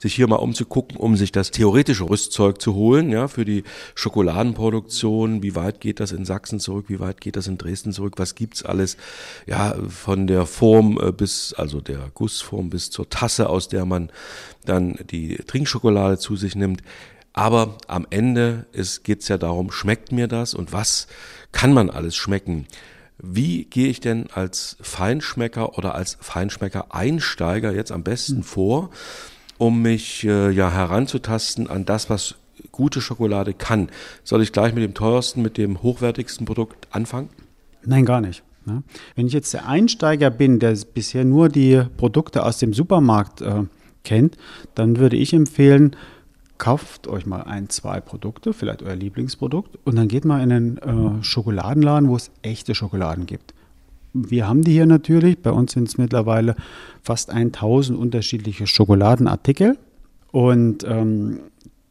[0.00, 3.62] sich hier mal umzugucken, um sich das theoretische Rüstzeug zu holen, ja, für die
[3.94, 5.42] Schokoladenproduktion.
[5.44, 6.86] Wie weit geht das in Sachsen zurück?
[6.88, 8.14] Wie weit geht das in Dresden zurück?
[8.16, 8.96] Was gibt's alles?
[9.46, 14.10] Ja, von der Form äh, bis, also der Gussform bis zur Tasse, aus der man
[14.64, 16.82] dann die Trinkschokolade zu sich nimmt.
[17.34, 18.66] Aber am Ende
[19.02, 21.08] geht es ja darum, schmeckt mir das und was
[21.52, 22.66] kann man alles schmecken?
[23.18, 28.90] Wie gehe ich denn als Feinschmecker oder als Feinschmecker-Einsteiger jetzt am besten vor,
[29.58, 32.36] um mich äh, ja heranzutasten an das, was
[32.70, 33.90] gute Schokolade kann?
[34.22, 37.30] Soll ich gleich mit dem teuersten, mit dem hochwertigsten Produkt anfangen?
[37.84, 38.44] Nein, gar nicht.
[38.64, 38.84] Ne?
[39.16, 43.64] Wenn ich jetzt der Einsteiger bin, der bisher nur die Produkte aus dem Supermarkt äh,
[44.04, 44.36] kennt,
[44.74, 45.96] dann würde ich empfehlen,
[46.58, 50.78] kauft euch mal ein, zwei Produkte, vielleicht euer Lieblingsprodukt, und dann geht mal in einen
[50.78, 53.54] äh, Schokoladenladen, wo es echte Schokoladen gibt.
[54.12, 55.40] Wir haben die hier natürlich.
[55.40, 56.54] Bei uns sind es mittlerweile
[57.02, 59.76] fast 1000 unterschiedliche Schokoladenartikel.
[60.30, 61.40] Und ähm,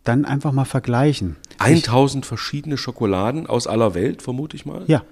[0.04, 1.38] dann einfach mal vergleichen.
[1.60, 4.84] 1000 verschiedene Schokoladen aus aller Welt, vermute ich mal.
[4.88, 5.04] Ja,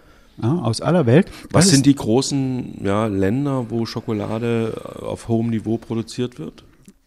[0.41, 1.31] ja aus aller Welt.
[1.51, 6.63] Was Das sind die großen ja, Länder, wo Schokolade auf hohem Niveau produziert wird?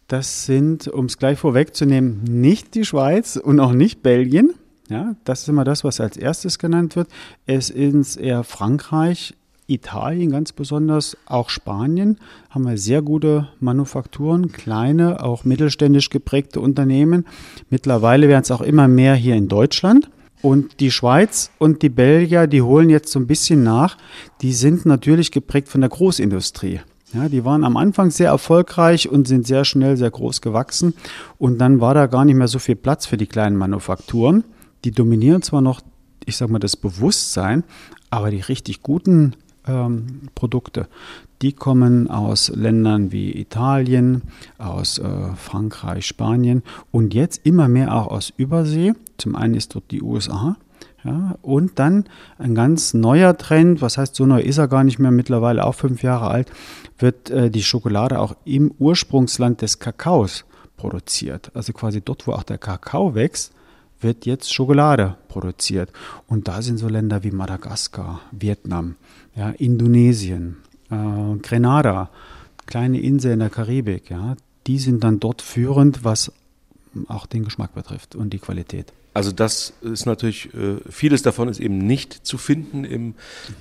[0.07, 4.53] Das sind, um es gleich vorwegzunehmen, nicht die Schweiz und auch nicht Belgien.
[4.87, 7.07] Ja, das ist immer das, was als erstes genannt wird.
[7.47, 9.33] Es ist eher Frankreich,
[9.67, 12.19] Italien ganz besonders, auch Spanien
[12.51, 17.25] haben wir sehr gute Manufakturen, kleine, auch mittelständisch geprägte Unternehmen.
[17.71, 20.09] Mittlerweile werden es auch immer mehr hier in Deutschland.
[20.43, 23.97] Und die Schweiz und die Belgier, die holen jetzt so ein bisschen nach.
[24.41, 26.81] Die sind natürlich geprägt von der Großindustrie.
[27.15, 30.93] Ja, die waren am Anfang sehr erfolgreich und sind sehr schnell sehr groß gewachsen.
[31.37, 34.43] Und dann war da gar nicht mehr so viel Platz für die kleinen Manufakturen.
[34.83, 35.79] Die dominieren zwar noch,
[36.25, 37.63] ich sag mal, das Bewusstsein,
[38.09, 39.33] aber die richtig guten
[39.65, 40.89] ähm, Produkte,
[41.41, 44.23] die kommen aus Ländern wie Italien,
[44.57, 48.91] aus äh, Frankreich, Spanien und jetzt immer mehr auch aus Übersee.
[49.17, 50.57] Zum einen ist dort die USA.
[51.05, 52.05] Ja, und dann
[52.39, 55.75] ein ganz neuer Trend, was heißt, so neu ist er gar nicht mehr, mittlerweile auch
[55.75, 56.51] fünf Jahre alt,
[56.97, 60.45] wird äh, die Schokolade auch im Ursprungsland des Kakaos
[60.77, 61.51] produziert.
[61.53, 63.53] Also quasi dort, wo auch der Kakao wächst,
[64.01, 65.91] wird jetzt Schokolade produziert.
[66.27, 68.95] Und da sind so Länder wie Madagaskar, Vietnam,
[69.35, 70.57] ja, Indonesien,
[70.89, 72.09] äh, Grenada,
[72.65, 76.31] kleine Insel in der Karibik, ja, die sind dann dort führend, was
[77.09, 78.91] auch den Geschmack betrifft und die Qualität.
[79.15, 83.13] Also das ist natürlich, äh, vieles davon ist eben nicht zu finden im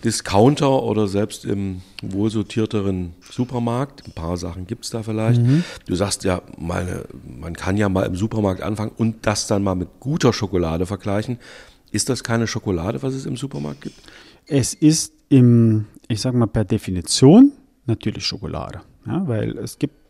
[0.03, 4.05] Discounter oder selbst im wohlsortierteren Supermarkt.
[4.05, 5.41] Ein paar Sachen gibt es da vielleicht.
[5.41, 5.63] Mhm.
[5.87, 9.77] Du sagst ja, meine, man kann ja mal im Supermarkt anfangen und das dann mal
[9.77, 11.39] mit guter Schokolade vergleichen.
[11.93, 14.01] Ist das keine Schokolade, was es im Supermarkt gibt?
[14.47, 17.53] Es ist im, ich sage mal per Definition
[17.87, 18.81] natürlich Schokolade.
[19.07, 20.04] Ja, weil es gibt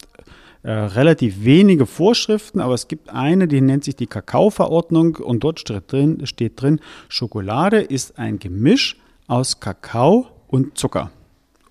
[0.64, 5.60] äh, relativ wenige Vorschriften, aber es gibt eine, die nennt sich die Kakaoverordnung und dort
[5.60, 8.96] steht drin, steht drin, Schokolade ist ein Gemisch
[9.26, 11.10] aus Kakao und Zucker.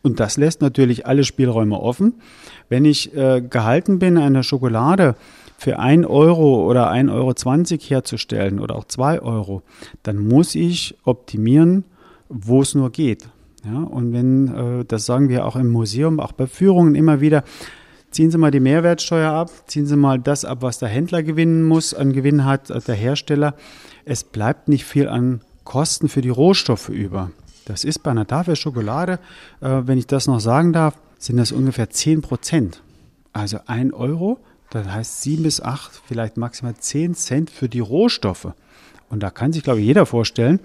[0.03, 2.21] Und das lässt natürlich alle Spielräume offen.
[2.69, 5.15] Wenn ich äh, gehalten bin, eine Schokolade
[5.57, 7.33] für 1 Euro oder 1,20 Euro
[7.87, 9.63] herzustellen oder auch 2 Euro,
[10.03, 11.83] dann muss ich optimieren,
[12.29, 13.27] wo es nur geht.
[13.65, 17.43] Ja, und wenn, äh, das sagen wir auch im Museum, auch bei Führungen immer wieder,
[18.13, 21.63] ziehen Sie mal die Mehrwertsteuer ab, ziehen Sie mal das ab, was der Händler gewinnen
[21.63, 23.55] muss, an Gewinn hat, äh, der Hersteller.
[24.05, 27.31] Es bleibt nicht viel an Kosten für die Rohstoffe über.
[27.65, 29.19] Das ist bei einer Tafel Schokolade,
[29.61, 32.81] äh, wenn ich das noch sagen darf, sind das ungefähr 10 Prozent.
[33.31, 38.53] Also ein Euro, das heißt 7 bis 8, vielleicht maximal 10 Cent für die Rohstoffe.
[39.09, 40.59] Und da kann sich, glaube ich, jeder vorstellen,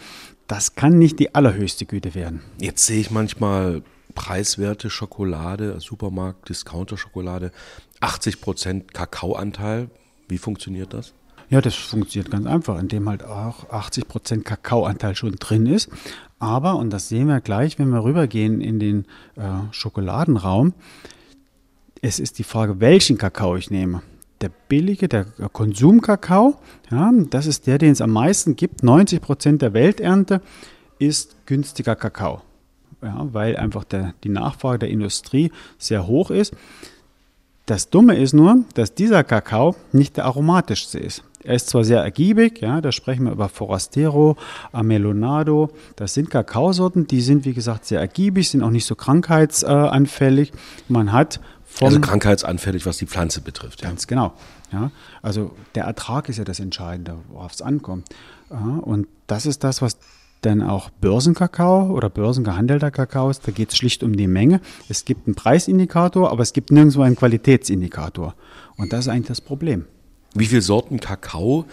[0.47, 2.41] das kann nicht die allerhöchste Güte werden.
[2.59, 3.83] Jetzt sehe ich manchmal
[4.19, 7.53] preiswerte Schokolade, Supermarkt, Discounter-Schokolade,
[8.01, 9.91] 80 Prozent Kakaoanteil.
[10.29, 11.15] Wie funktioniert das?
[11.51, 15.89] Ja, das funktioniert ganz einfach, indem halt auch 80 Prozent Kakaoanteil schon drin ist.
[16.41, 19.05] Aber, und das sehen wir gleich, wenn wir rübergehen in den
[19.37, 20.75] äh, Schokoladenraum,
[22.03, 24.03] es ist die Frage, welchen Kakao ich nehme.
[24.41, 26.57] Der billige, der Konsumkakao,
[26.91, 28.83] ja, das ist der, den es am meisten gibt.
[28.83, 30.43] 90 Prozent der Welternte
[30.99, 32.43] ist günstiger Kakao
[33.03, 36.55] ja, weil einfach der, die Nachfrage der Industrie sehr hoch ist.
[37.67, 41.23] Das Dumme ist nur, dass dieser Kakao nicht der aromatischste ist.
[41.45, 44.37] Er ist zwar sehr ergiebig, ja, da sprechen wir über Forastero,
[44.73, 45.71] Amelonado.
[45.95, 50.53] Das sind Kakaosorten, die sind wie gesagt sehr ergiebig, sind auch nicht so krankheitsanfällig.
[50.89, 51.41] Man hat
[51.81, 53.83] also krankheitsanfällig, was die Pflanze betrifft.
[53.83, 53.89] Ja.
[53.89, 54.33] Ganz genau.
[54.73, 54.91] Ja,
[55.23, 58.09] also der Ertrag ist ja das Entscheidende, worauf es ankommt.
[58.49, 59.99] Und das ist das, was
[60.43, 63.41] dann auch Börsenkakao oder börsengehandelter Kakaos.
[63.41, 64.61] Da geht es schlicht um die Menge.
[64.89, 68.35] Es gibt einen Preisindikator, aber es gibt nirgendwo einen Qualitätsindikator.
[68.77, 69.87] Und das ist eigentlich das Problem.
[70.35, 71.65] Wie viele Sorten Kakao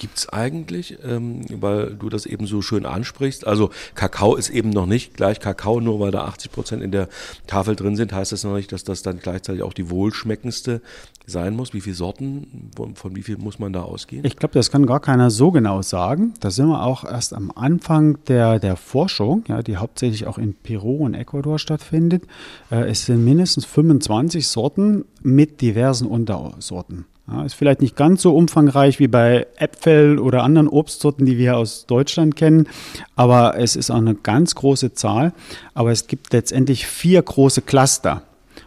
[0.00, 3.46] gibt es eigentlich, ähm, weil du das eben so schön ansprichst.
[3.46, 7.08] Also Kakao ist eben noch nicht gleich Kakao, nur weil da 80 Prozent in der
[7.46, 10.80] Tafel drin sind, heißt das noch nicht, dass das dann gleichzeitig auch die wohlschmeckendste
[11.26, 11.74] sein muss.
[11.74, 14.24] Wie viele Sorten, von, von wie viel muss man da ausgehen?
[14.24, 16.32] Ich glaube, das kann gar keiner so genau sagen.
[16.40, 20.54] Da sind wir auch erst am Anfang der, der Forschung, ja, die hauptsächlich auch in
[20.54, 22.24] Peru und Ecuador stattfindet.
[22.70, 27.04] Äh, es sind mindestens 25 Sorten mit diversen Untersorten.
[27.30, 31.56] Ja, ist vielleicht nicht ganz so umfangreich wie bei Äpfel oder anderen Obstsorten, die wir
[31.56, 32.66] aus Deutschland kennen,
[33.14, 35.32] aber es ist auch eine ganz große Zahl.
[35.74, 38.22] Aber es gibt letztendlich vier große Cluster.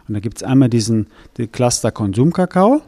[0.08, 2.82] Und da gibt es einmal diesen den Cluster Konsumkakao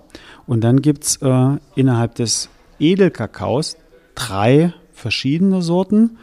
[0.47, 3.77] und dann gibt es äh, innerhalb des Edelkakaos
[4.15, 6.19] drei verschiedene Sorten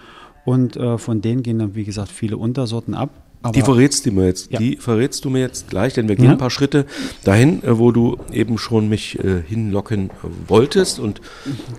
[0.46, 3.12] und äh, von denen gehen dann, wie gesagt, viele Untersorten ab.
[3.44, 4.52] Aber die verrätst du mir jetzt.
[4.52, 4.58] Ja.
[4.58, 6.32] Die verrätst du mir jetzt gleich, denn wir gehen ja.
[6.32, 6.86] ein paar Schritte
[7.26, 10.12] dahin, äh, wo du eben schon mich äh, hinlocken
[10.48, 11.00] wolltest.
[11.00, 11.20] Und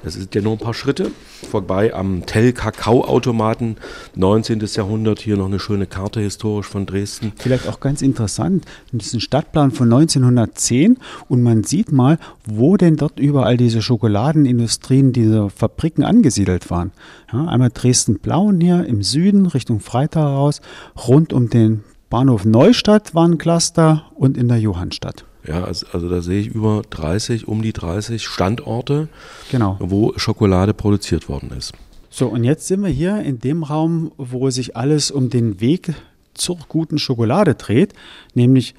[0.05, 1.11] das sind ja nur ein paar Schritte
[1.44, 3.77] vorbei am Tell Kakao Automaten,
[4.14, 4.62] 19.
[4.74, 5.20] Jahrhundert.
[5.20, 7.33] Hier noch eine schöne Karte historisch von Dresden.
[7.37, 8.66] Vielleicht auch ganz interessant.
[8.92, 10.98] Das ist ein Stadtplan von 1910
[11.29, 16.92] und man sieht mal, wo denn dort überall diese Schokoladenindustrien, diese Fabriken angesiedelt waren.
[17.33, 20.61] Ja, einmal Dresden-Blauen hier im Süden Richtung Freital raus,
[21.09, 25.25] rund um den Bahnhof Neustadt war ein Cluster und in der Johannstadt.
[25.47, 29.09] Ja, also, also, da sehe ich über 30, um die 30 Standorte,
[29.51, 29.77] genau.
[29.79, 31.73] wo Schokolade produziert worden ist.
[32.09, 35.95] So, und jetzt sind wir hier in dem Raum, wo sich alles um den Weg
[36.33, 37.93] zur guten Schokolade dreht,
[38.35, 38.75] nämlich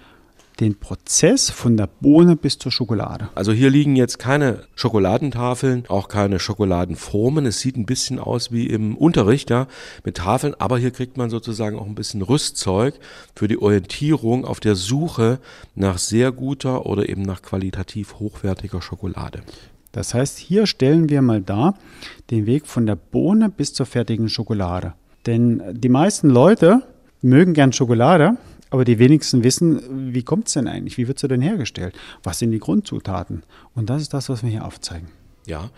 [0.59, 3.29] den Prozess von der Bohne bis zur Schokolade.
[3.35, 7.45] Also hier liegen jetzt keine Schokoladentafeln, auch keine Schokoladenformen.
[7.45, 9.67] Es sieht ein bisschen aus wie im Unterricht, ja,
[10.03, 12.95] mit Tafeln, aber hier kriegt man sozusagen auch ein bisschen Rüstzeug
[13.35, 15.39] für die Orientierung auf der Suche
[15.75, 19.41] nach sehr guter oder eben nach qualitativ hochwertiger Schokolade.
[19.91, 21.75] Das heißt, hier stellen wir mal dar
[22.29, 24.93] den Weg von der Bohne bis zur fertigen Schokolade.
[25.25, 26.83] Denn die meisten Leute
[27.21, 28.37] mögen gern Schokolade,
[28.69, 30.97] aber die wenigsten wissen, wie kommt es denn eigentlich?
[30.97, 31.95] Wie wird sie denn hergestellt?
[32.23, 33.43] Was sind die Grundzutaten?
[33.73, 35.07] Und das ist das, was wir hier aufzeigen.
[35.45, 35.69] Ja,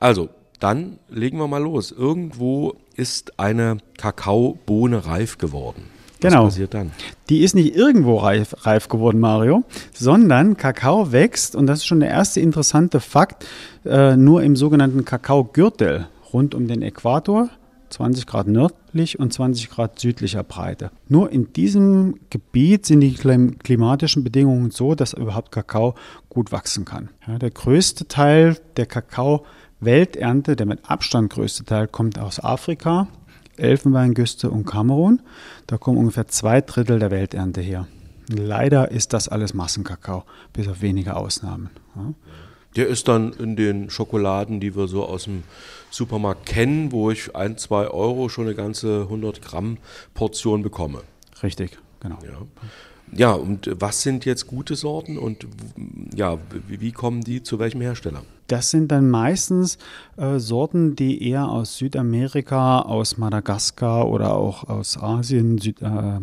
[0.00, 0.28] also
[0.60, 1.90] dann legen wir mal los.
[1.90, 5.84] Irgendwo ist eine Kakaobohne reif geworden.
[6.20, 6.44] Was genau.
[6.44, 6.92] passiert dann?
[7.28, 12.00] Die ist nicht irgendwo reif, reif, geworden, Mario, sondern Kakao wächst, und das ist schon
[12.00, 13.44] der erste interessante Fakt,
[13.84, 17.50] äh, nur im sogenannten Kakaogürtel rund um den Äquator
[17.94, 20.90] 20 Grad nördlich und 20 Grad südlicher Breite.
[21.08, 25.94] Nur in diesem Gebiet sind die klimatischen Bedingungen so, dass überhaupt Kakao
[26.28, 27.10] gut wachsen kann.
[27.26, 33.06] Ja, der größte Teil der Kakao-Welternte, der mit Abstand größte Teil, kommt aus Afrika,
[33.56, 35.22] Elfenbeinküste und Kamerun.
[35.68, 37.86] Da kommen ungefähr zwei Drittel der Welternte her.
[38.28, 41.70] Leider ist das alles Massenkakao, bis auf wenige Ausnahmen.
[41.94, 42.12] Ja.
[42.76, 45.44] Der ist dann in den Schokoladen, die wir so aus dem
[45.90, 49.78] Supermarkt kennen, wo ich ein, zwei Euro schon eine ganze 100 Gramm
[50.12, 51.02] Portion bekomme.
[51.42, 52.18] Richtig, genau.
[52.24, 52.38] Ja.
[53.16, 55.46] Ja, und was sind jetzt gute Sorten und
[56.14, 58.22] ja, wie, kommen die zu welchem Hersteller?
[58.48, 59.78] Das sind dann meistens
[60.16, 66.20] äh, Sorten, die eher aus Südamerika, aus Madagaskar oder auch aus Asien, Süd, äh,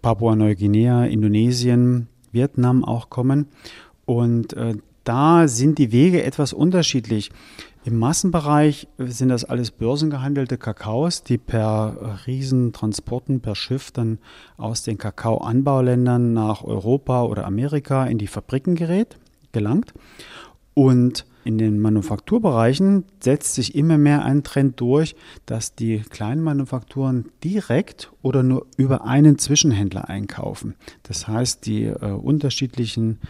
[0.00, 3.48] Papua-Neuguinea, Indonesien, Vietnam auch kommen.
[4.06, 4.74] Und äh,
[5.06, 7.30] da sind die Wege etwas unterschiedlich.
[7.84, 14.18] Im Massenbereich sind das alles börsengehandelte Kakaos, die per Riesentransporten, per Schiff dann
[14.56, 19.16] aus den Kakaoanbauländern nach Europa oder Amerika in die Fabriken gerät,
[19.52, 19.94] gelangt.
[20.74, 25.14] Und in den Manufakturbereichen setzt sich immer mehr ein Trend durch,
[25.46, 30.74] dass die kleinen Manufakturen direkt oder nur über einen Zwischenhändler einkaufen.
[31.04, 33.20] Das heißt, die äh, unterschiedlichen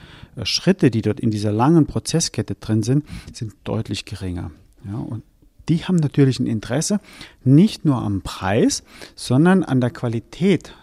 [0.44, 4.50] Schritte, die dort in dieser langen Prozesskette drin sind, sind deutlich geringer.
[4.84, 5.22] Ja, und
[5.68, 7.00] die haben natürlich ein Interesse
[7.42, 10.74] nicht nur am Preis, sondern an der Qualität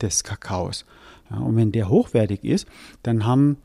[0.00, 0.84] des Kakaos.
[1.30, 2.66] Ja, und wenn der hochwertig ist,
[3.02, 3.58] dann haben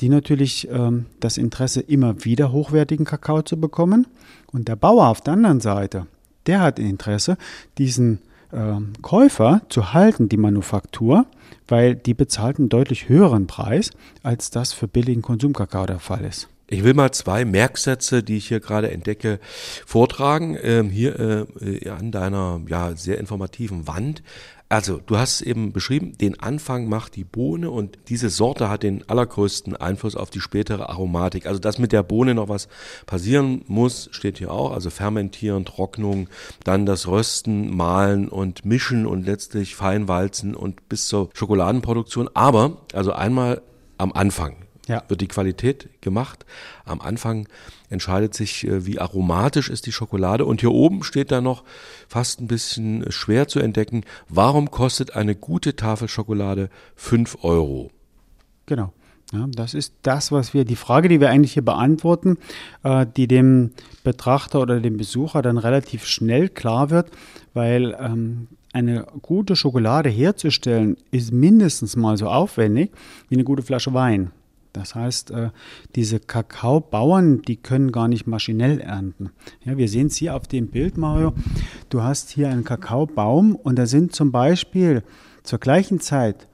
[0.00, 4.06] die natürlich ähm, das Interesse, immer wieder hochwertigen Kakao zu bekommen.
[4.50, 6.06] Und der Bauer auf der anderen Seite,
[6.46, 7.36] der hat Interesse,
[7.76, 8.20] diesen
[8.52, 11.26] ähm, Käufer zu halten, die Manufaktur,
[11.68, 13.90] weil die bezahlt einen deutlich höheren Preis,
[14.22, 16.48] als das für billigen Konsumkakao der Fall ist.
[16.72, 19.40] Ich will mal zwei Merksätze, die ich hier gerade entdecke,
[19.86, 20.56] vortragen.
[20.62, 24.22] Ähm, hier äh, an deiner ja sehr informativen Wand.
[24.72, 29.02] Also, du hast eben beschrieben, den Anfang macht die Bohne und diese Sorte hat den
[29.10, 31.46] allergrößten Einfluss auf die spätere Aromatik.
[31.46, 32.68] Also, dass mit der Bohne noch was
[33.04, 34.70] passieren muss, steht hier auch.
[34.70, 36.28] Also fermentieren, Trocknung,
[36.62, 42.30] dann das Rösten, Mahlen und Mischen und letztlich Feinwalzen und bis zur Schokoladenproduktion.
[42.34, 43.62] Aber, also einmal
[43.98, 44.54] am Anfang
[44.90, 45.02] ja.
[45.08, 46.44] wird die Qualität gemacht.
[46.84, 47.48] Am Anfang
[47.88, 50.44] entscheidet sich, äh, wie aromatisch ist die Schokolade.
[50.44, 51.64] Und hier oben steht da noch
[52.08, 57.90] fast ein bisschen schwer zu entdecken, warum kostet eine gute Tafel Schokolade 5 Euro?
[58.66, 58.92] Genau.
[59.32, 62.36] Ja, das ist das, was wir, die Frage, die wir eigentlich hier beantworten,
[62.82, 63.70] äh, die dem
[64.02, 67.12] Betrachter oder dem Besucher dann relativ schnell klar wird,
[67.54, 72.90] weil ähm, eine gute Schokolade herzustellen ist mindestens mal so aufwendig
[73.28, 74.32] wie eine gute Flasche Wein.
[74.72, 75.50] Das heißt, äh,
[75.94, 79.30] diese Kakaobauern, die können gar nicht maschinell ernten.
[79.64, 81.32] Ja, wir sehen es hier auf dem Bild, Mario.
[81.88, 85.02] Du hast hier einen Kakaobaum und da sind zum Beispiel
[85.42, 86.46] zur gleichen Zeit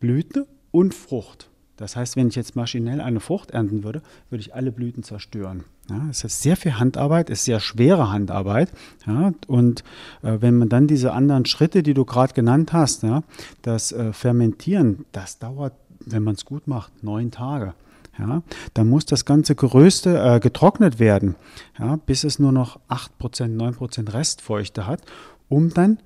[0.00, 1.48] Blüte und Frucht.
[1.76, 5.64] Das heißt, wenn ich jetzt maschinell eine Frucht ernten würde, würde ich alle Blüten zerstören.
[5.90, 8.72] Ja, es ist sehr viel Handarbeit, es ist sehr schwere Handarbeit.
[9.06, 9.82] Ja, und
[10.22, 13.24] äh, wenn man dann diese anderen Schritte, die du gerade genannt hast, ja,
[13.62, 15.72] das äh, Fermentieren, das dauert
[16.06, 17.74] wenn man es gut macht, neun Tage.
[18.18, 18.42] Ja,
[18.74, 21.34] dann muss das ganze Geröste äh, getrocknet werden,
[21.78, 25.00] ja, bis es nur noch 8%, 9% Restfeuchte hat,
[25.48, 25.98] um dann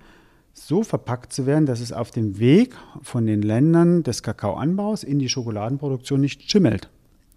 [0.53, 5.19] so verpackt zu werden, dass es auf dem Weg von den Ländern des Kakaoanbaus in
[5.19, 6.89] die Schokoladenproduktion nicht schimmelt.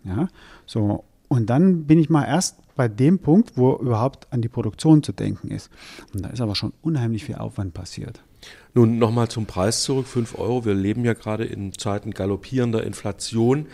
[0.04, 0.28] Ja,
[0.66, 1.04] so.
[1.28, 5.12] Und dann bin ich mal erst bei dem Punkt, wo überhaupt an die Produktion zu
[5.12, 5.70] denken ist.
[6.14, 8.24] Und da ist aber schon unheimlich viel Aufwand passiert.
[8.74, 10.66] Nun nochmal zum Preis zurück, 5 Euro.
[10.66, 13.68] Wir leben ja gerade in Zeiten galoppierender Inflation.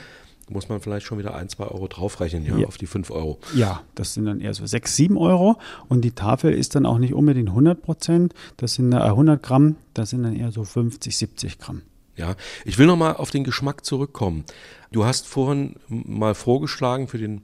[0.47, 2.67] Muss man vielleicht schon wieder ein, zwei Euro draufrechnen, ja, ja.
[2.67, 3.39] auf die 5 Euro.
[3.55, 5.57] Ja, das sind dann eher so 6, 7 Euro.
[5.89, 8.35] Und die Tafel ist dann auch nicht unbedingt 100 Prozent.
[8.57, 11.81] Das sind äh, 100 Gramm, das sind dann eher so 50, 70 Gramm.
[12.15, 14.45] Ja, ich will noch mal auf den Geschmack zurückkommen.
[14.91, 17.41] Du hast vorhin mal vorgeschlagen für den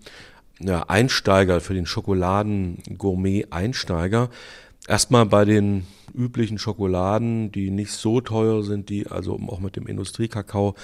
[0.59, 4.29] ja, Einsteiger, für den Schokoladen-Gourmet-Einsteiger,
[4.91, 9.87] erstmal bei den üblichen Schokoladen, die nicht so teuer sind, die also auch mit dem
[9.87, 10.75] Industriekakao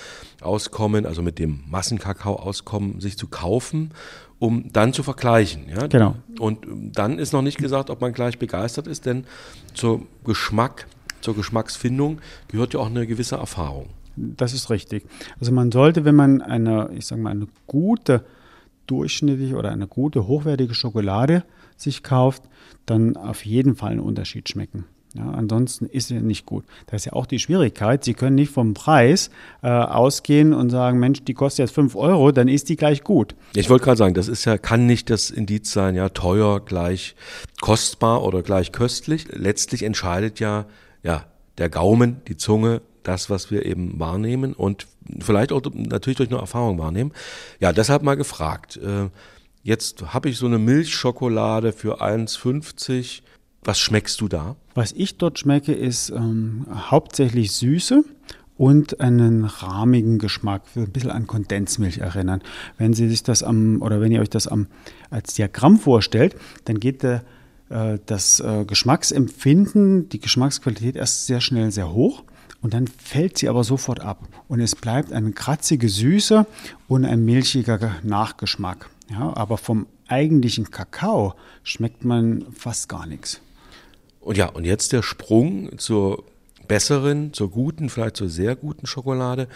[0.41, 3.91] auskommen, also mit dem Massenkakao auskommen, sich zu kaufen,
[4.39, 5.67] um dann zu vergleichen.
[5.67, 5.87] Ja?
[5.87, 6.15] Genau.
[6.39, 9.25] Und dann ist noch nicht gesagt, ob man gleich begeistert ist, denn
[9.73, 10.87] zur Geschmack,
[11.19, 13.89] zur Geschmacksfindung gehört ja auch eine gewisse Erfahrung.
[14.15, 15.05] Das ist richtig.
[15.41, 18.23] Also man sollte, wenn man eine, ich sage mal, eine gute
[18.87, 21.43] durchschnittliche oder eine gute hochwertige Schokolade
[21.77, 22.43] sich kauft,
[22.85, 24.85] dann auf jeden Fall einen Unterschied schmecken.
[25.15, 26.65] Ja, ansonsten ist sie nicht gut.
[26.87, 28.03] Das ist ja auch die Schwierigkeit.
[28.03, 29.31] Sie können nicht vom Preis
[29.63, 33.33] äh, ausgehen und sagen, Mensch, die kostet jetzt 5 Euro, dann ist die gleich gut.
[33.55, 37.15] Ich wollte gerade sagen, das ist ja, kann nicht das Indiz sein, ja, teuer gleich
[37.61, 39.27] kostbar oder gleich köstlich.
[39.31, 40.65] Letztlich entscheidet ja,
[41.03, 41.25] ja,
[41.57, 44.87] der Gaumen, die Zunge, das, was wir eben wahrnehmen und
[45.19, 47.13] vielleicht auch natürlich durch eine Erfahrung wahrnehmen.
[47.59, 48.77] Ja, deshalb mal gefragt.
[48.77, 49.09] Äh,
[49.67, 53.21] jetzt habe ich so eine Milchschokolade für 1,50
[53.63, 54.55] was schmeckst du da?
[54.75, 58.05] Was ich dort schmecke, ist ähm, hauptsächlich Süße
[58.55, 62.41] und einen rahmigen Geschmack, ein bisschen an Kondensmilch erinnern.
[62.77, 64.67] Wenn Sie sich das am, oder wenn ihr euch das am,
[65.09, 67.23] als Diagramm vorstellt, dann geht der,
[67.69, 72.23] äh, das äh, Geschmacksempfinden, die Geschmacksqualität erst sehr schnell sehr hoch
[72.61, 76.45] und dann fällt sie aber sofort ab und es bleibt eine kratzige Süße
[76.87, 78.89] und ein milchiger Nachgeschmack.
[79.09, 83.41] Ja, aber vom eigentlichen Kakao schmeckt man fast gar nichts.
[84.19, 86.23] Und ja, und jetzt der Sprung zur
[86.67, 89.47] besseren, zur guten, vielleicht zur sehr guten Schokolade.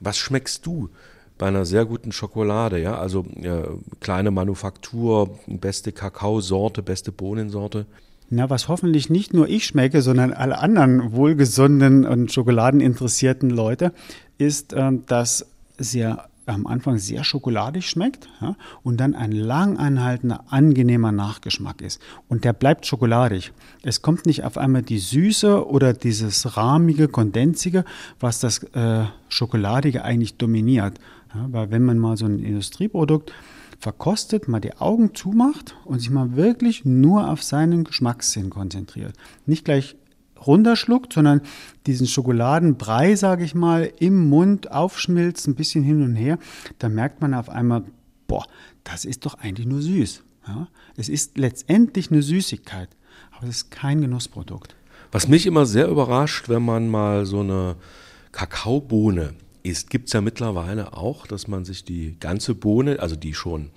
[0.00, 0.90] Was schmeckst du
[1.38, 2.80] bei einer sehr guten Schokolade?
[2.80, 3.64] Ja, also ja,
[4.00, 7.86] kleine Manufaktur, beste Kakaosorte, beste Bohnensorte.
[8.28, 13.92] Na, was hoffentlich nicht nur ich schmecke, sondern alle anderen wohlgesonnenen und schokoladeninteressierten Leute,
[14.38, 15.46] ist, äh, dass
[15.78, 22.00] sehr am Anfang sehr schokoladig schmeckt ja, und dann ein lang anhaltender, angenehmer Nachgeschmack ist.
[22.28, 23.52] Und der bleibt schokoladig.
[23.82, 27.84] Es kommt nicht auf einmal die Süße oder dieses rahmige, kondensige,
[28.20, 30.98] was das äh, Schokoladige eigentlich dominiert.
[31.34, 33.32] Ja, weil wenn man mal so ein Industrieprodukt
[33.80, 39.14] verkostet, mal die Augen zumacht und sich mal wirklich nur auf seinen Geschmackssinn konzentriert.
[39.44, 39.96] Nicht gleich
[40.44, 41.40] runterschluckt, sondern
[41.86, 46.38] diesen Schokoladenbrei, sage ich mal, im Mund aufschmilzt, ein bisschen hin und her,
[46.78, 47.84] da merkt man auf einmal,
[48.26, 48.44] boah,
[48.84, 50.22] das ist doch eigentlich nur süß.
[50.46, 50.68] Ja?
[50.96, 52.88] Es ist letztendlich eine Süßigkeit,
[53.36, 54.74] aber es ist kein Genussprodukt.
[55.12, 57.76] Was mich immer sehr überrascht, wenn man mal so eine
[58.32, 63.34] Kakaobohne isst, gibt es ja mittlerweile auch, dass man sich die ganze Bohne, also die
[63.34, 63.70] schon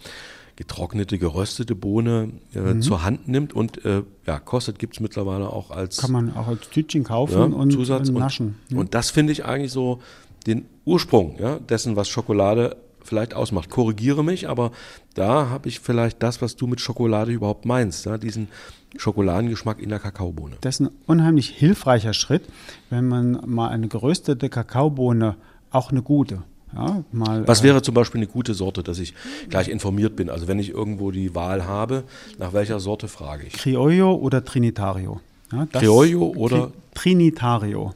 [0.59, 2.81] getrocknete, geröstete Bohne äh, mhm.
[2.81, 6.49] zur Hand nimmt und äh, ja, kostet gibt es mittlerweile auch als kann man auch
[6.49, 8.55] als Tütchen kaufen ja, und Zusatz naschen.
[8.67, 8.79] Und, ja.
[8.81, 10.01] und das finde ich eigentlich so
[10.47, 13.69] den Ursprung ja, dessen, was Schokolade vielleicht ausmacht.
[13.69, 14.73] Korrigiere mich, aber
[15.13, 18.49] da habe ich vielleicht das, was du mit Schokolade überhaupt meinst, ja, diesen
[18.97, 20.57] Schokoladengeschmack in der Kakaobohne.
[20.59, 22.43] Das ist ein unheimlich hilfreicher Schritt,
[22.89, 25.37] wenn man mal eine geröstete Kakaobohne,
[25.71, 26.43] auch eine gute,
[26.75, 29.13] ja, mal, Was äh, wäre zum Beispiel eine gute Sorte, dass ich
[29.49, 30.29] gleich informiert bin?
[30.29, 32.03] Also wenn ich irgendwo die Wahl habe,
[32.37, 33.53] nach welcher Sorte frage ich?
[33.53, 35.21] Criollo oder Trinitario?
[35.51, 36.71] Ja, Criollo oder?
[36.93, 37.93] Trinitario.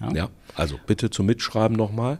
[0.00, 0.12] Ja.
[0.12, 2.18] ja, also bitte zum Mitschreiben nochmal.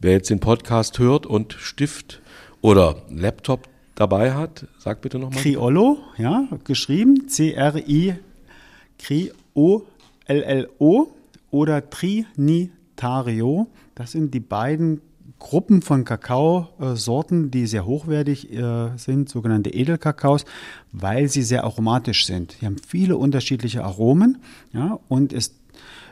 [0.00, 2.20] Wer jetzt den Podcast hört und Stift
[2.60, 5.42] oder Laptop dabei hat, sag bitte nochmal.
[5.42, 8.14] Criollo, ja, geschrieben, C-R-I,
[8.98, 9.88] C-O-L-L-O
[11.50, 13.66] oder Trinitario.
[13.94, 15.00] Das sind die beiden
[15.38, 20.44] Gruppen von Kakaosorten, die sehr hochwertig äh, sind, sogenannte Edelkakaos,
[20.92, 22.56] weil sie sehr aromatisch sind.
[22.58, 24.38] Sie haben viele unterschiedliche Aromen
[24.72, 25.54] ja, und es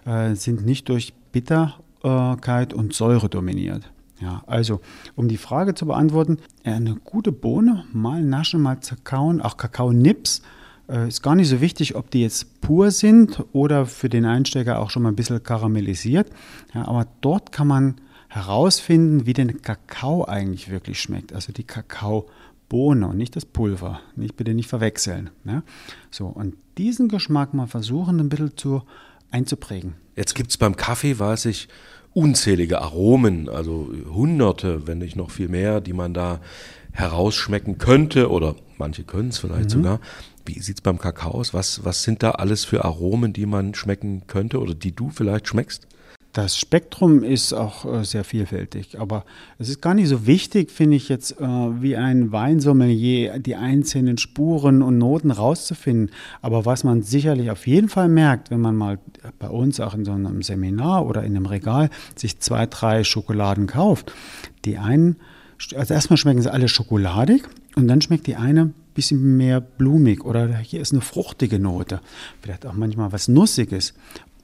[0.05, 3.91] äh, sind nicht durch Bitterkeit und Säure dominiert.
[4.21, 4.81] Ja, also,
[5.15, 10.41] um die Frage zu beantworten, eine gute Bohne, mal naschen, mal zerkauen, auch Kakaonips,
[10.89, 14.79] äh, ist gar nicht so wichtig, ob die jetzt pur sind oder für den Einsteiger
[14.79, 16.31] auch schon mal ein bisschen karamellisiert.
[16.75, 17.97] Ja, aber dort kann man
[18.37, 21.33] herausfinden, wie denn Kakao eigentlich wirklich schmeckt.
[21.33, 24.01] Also die Kakaobohne und nicht das Pulver.
[24.15, 25.31] Nicht, bitte nicht verwechseln.
[25.43, 25.63] Ne?
[26.11, 28.83] So, und diesen Geschmack mal versuchen, ein bisschen zu,
[29.31, 29.95] einzuprägen.
[30.15, 31.69] Jetzt gibt es beim Kaffee, weiß ich,
[32.13, 36.41] unzählige Aromen, also hunderte, wenn nicht noch viel mehr, die man da
[36.93, 39.83] herausschmecken könnte oder manche können es vielleicht mhm.
[39.83, 40.01] sogar.
[40.45, 41.53] Wie sieht es beim Kakao aus?
[41.53, 45.49] Was, was sind da alles für Aromen, die man schmecken könnte oder die du vielleicht
[45.49, 45.87] schmeckst?
[46.37, 49.25] Das Spektrum ist auch äh, sehr vielfältig, aber
[49.59, 54.19] es ist gar nicht so wichtig, finde ich jetzt, äh, wie ein Weinsommelier die einzelnen
[54.19, 56.11] Spuren und Noten rauszufinden.
[56.43, 58.99] Aber was man sicherlich auf jeden Fall merkt, wenn man mal
[59.39, 63.67] bei uns auch in so einem Seminar oder in einem Regal sich zwei, drei Schokoladen
[63.67, 64.13] kauft,
[64.67, 65.17] die einen,
[65.75, 70.23] also erstmal schmecken sie alle schokoladig und dann schmeckt die eine ein bisschen mehr blumig
[70.23, 72.03] oder hier ist eine fruchtige Note,
[72.43, 73.95] vielleicht auch manchmal was Nussiges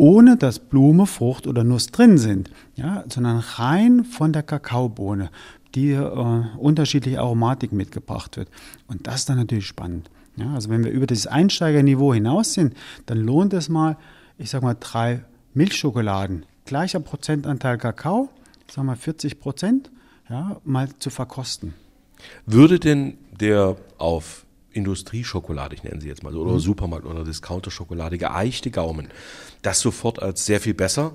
[0.03, 5.31] ohne dass Blume, Frucht oder Nuss drin sind, ja, sondern rein von der Kakaobohne,
[5.77, 8.49] die äh, unterschiedliche Aromatik mitgebracht wird.
[8.89, 10.11] Und das ist dann natürlich spannend.
[10.35, 12.75] Ja, also wenn wir über dieses Einsteigerniveau hinaus sind,
[13.07, 13.97] dann lohnt es mal,
[14.39, 15.23] ich sage mal, drei
[15.55, 18.29] Milchschokoladen, gleicher Prozentanteil Kakao,
[18.69, 19.93] sagen wir 40 Prozent,
[20.29, 21.75] ja, mal zu verkosten.
[22.45, 26.61] Würde denn der auf Industrieschokolade, ich nenne sie jetzt mal so, oder mhm.
[26.61, 29.09] Supermarkt- oder Discounter-Schokolade, geeichte Gaumen,
[29.63, 31.13] das sofort als sehr viel besser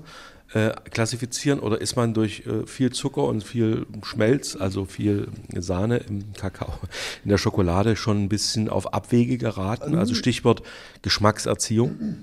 [0.54, 5.98] äh, klassifizieren oder ist man durch äh, viel Zucker und viel Schmelz, also viel Sahne
[5.98, 6.72] im Kakao,
[7.24, 9.94] in der Schokolade schon ein bisschen auf Abwege geraten?
[9.94, 10.62] Also Stichwort
[11.02, 12.16] Geschmackserziehung.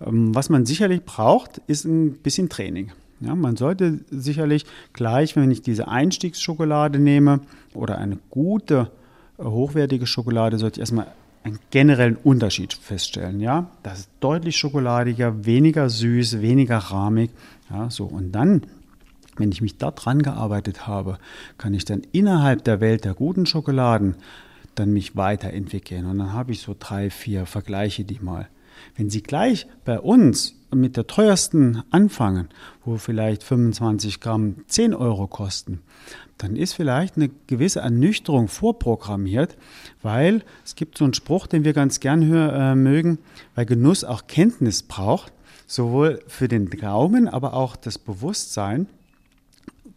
[0.00, 2.92] Ähm, was man sicherlich braucht, ist ein bisschen Training.
[3.20, 7.40] Ja, man sollte sicherlich gleich, wenn ich diese Einstiegsschokolade nehme
[7.74, 8.90] oder eine gute
[9.42, 11.06] hochwertige Schokolade sollte ich erstmal
[11.44, 13.40] einen generellen Unterschied feststellen.
[13.40, 17.30] Ja, das ist deutlich schokoladiger, weniger süß, weniger rahmig.
[17.70, 18.62] Ja, so und dann,
[19.36, 21.18] wenn ich mich da dran gearbeitet habe,
[21.58, 24.16] kann ich dann innerhalb der Welt der guten Schokoladen
[24.74, 26.06] dann mich weiterentwickeln.
[26.06, 28.48] Und dann habe ich so drei, vier Vergleiche die mal.
[28.96, 32.48] Wenn Sie gleich bei uns mit der teuersten anfangen,
[32.84, 35.80] wo vielleicht 25 Gramm 10 Euro kosten,
[36.38, 39.56] dann ist vielleicht eine gewisse Ernüchterung vorprogrammiert,
[40.02, 43.18] weil es gibt so einen Spruch, den wir ganz gern hör, äh, mögen,
[43.54, 45.32] weil Genuss auch Kenntnis braucht,
[45.66, 48.88] sowohl für den Gaumen, aber auch das Bewusstsein.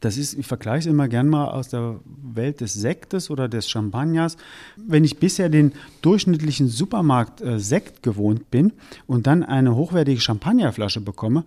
[0.06, 3.68] Das ist, ich vergleiche es immer gern mal aus der Welt des Sektes oder des
[3.68, 4.38] Champagners.
[4.78, 5.72] Wenn ich bisher den
[6.04, 8.74] durchschnittlichen Supermarkt äh, Sekt gewohnt bin
[9.08, 11.44] und dann eine hochwertige Champagnerflasche bekomme,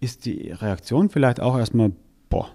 [0.00, 1.92] ist die Reaktion vielleicht auch erstmal,
[2.28, 2.50] boah,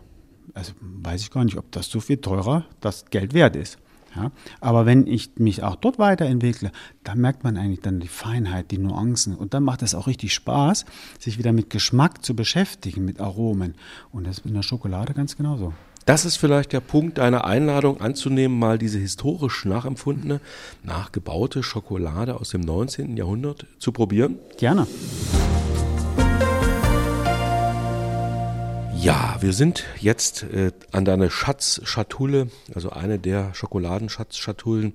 [0.54, 3.78] also weiß ich gar nicht, ob das so viel teurer das Geld wert ist.
[4.16, 6.72] Ja, aber wenn ich mich auch dort weiterentwickle,
[7.03, 9.36] dann merkt man eigentlich dann die Feinheit, die Nuancen.
[9.36, 10.86] Und dann macht es auch richtig Spaß,
[11.18, 13.76] sich wieder mit Geschmack zu beschäftigen, mit Aromen.
[14.12, 15.74] Und das ist in der Schokolade ganz genauso.
[16.05, 20.41] Das ist vielleicht der Punkt deiner Einladung anzunehmen, mal diese historisch nachempfundene,
[20.84, 23.18] nachgebaute Schokolade aus dem 19.
[23.18, 24.39] Jahrhundert zu probieren?
[24.57, 24.88] Gerne.
[29.02, 34.93] Ja, wir sind jetzt äh, an deine Schatzschatulle, also eine der Schokoladenschatzschatullen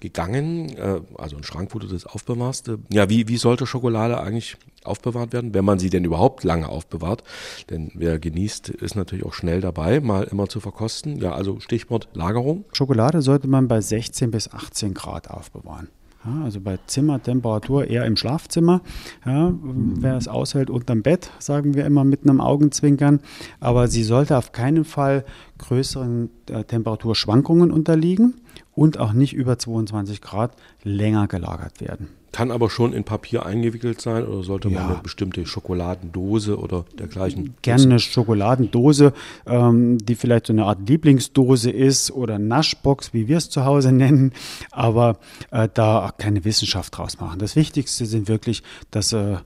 [0.00, 2.68] gegangen, äh, also ein Schrank, wo du das aufbewahrst.
[2.68, 6.66] Äh, ja, wie, wie sollte Schokolade eigentlich aufbewahrt werden, wenn man sie denn überhaupt lange
[6.66, 7.24] aufbewahrt?
[7.68, 11.18] Denn wer genießt, ist natürlich auch schnell dabei, mal immer zu verkosten.
[11.18, 12.64] Ja, also Stichwort Lagerung.
[12.72, 15.88] Schokolade sollte man bei 16 bis 18 Grad aufbewahren.
[16.24, 18.80] Ja, also bei Zimmertemperatur eher im Schlafzimmer.
[19.26, 23.20] Ja, wer es aushält unterm Bett, sagen wir immer mit einem Augenzwinkern.
[23.58, 25.24] Aber sie sollte auf keinen Fall
[25.58, 28.34] größeren äh, Temperaturschwankungen unterliegen
[28.72, 30.54] und auch nicht über 22 Grad
[30.84, 32.08] länger gelagert werden.
[32.32, 37.54] Kann aber schon in Papier eingewickelt sein oder sollte man eine bestimmte Schokoladendose oder dergleichen?
[37.60, 39.12] Gerne eine Schokoladendose,
[39.46, 43.92] ähm, die vielleicht so eine Art Lieblingsdose ist oder Naschbox, wie wir es zu Hause
[43.92, 44.32] nennen,
[44.70, 45.18] aber
[45.50, 47.38] äh, da keine Wissenschaft draus machen.
[47.38, 49.38] Das Wichtigste sind wirklich, dass äh, äh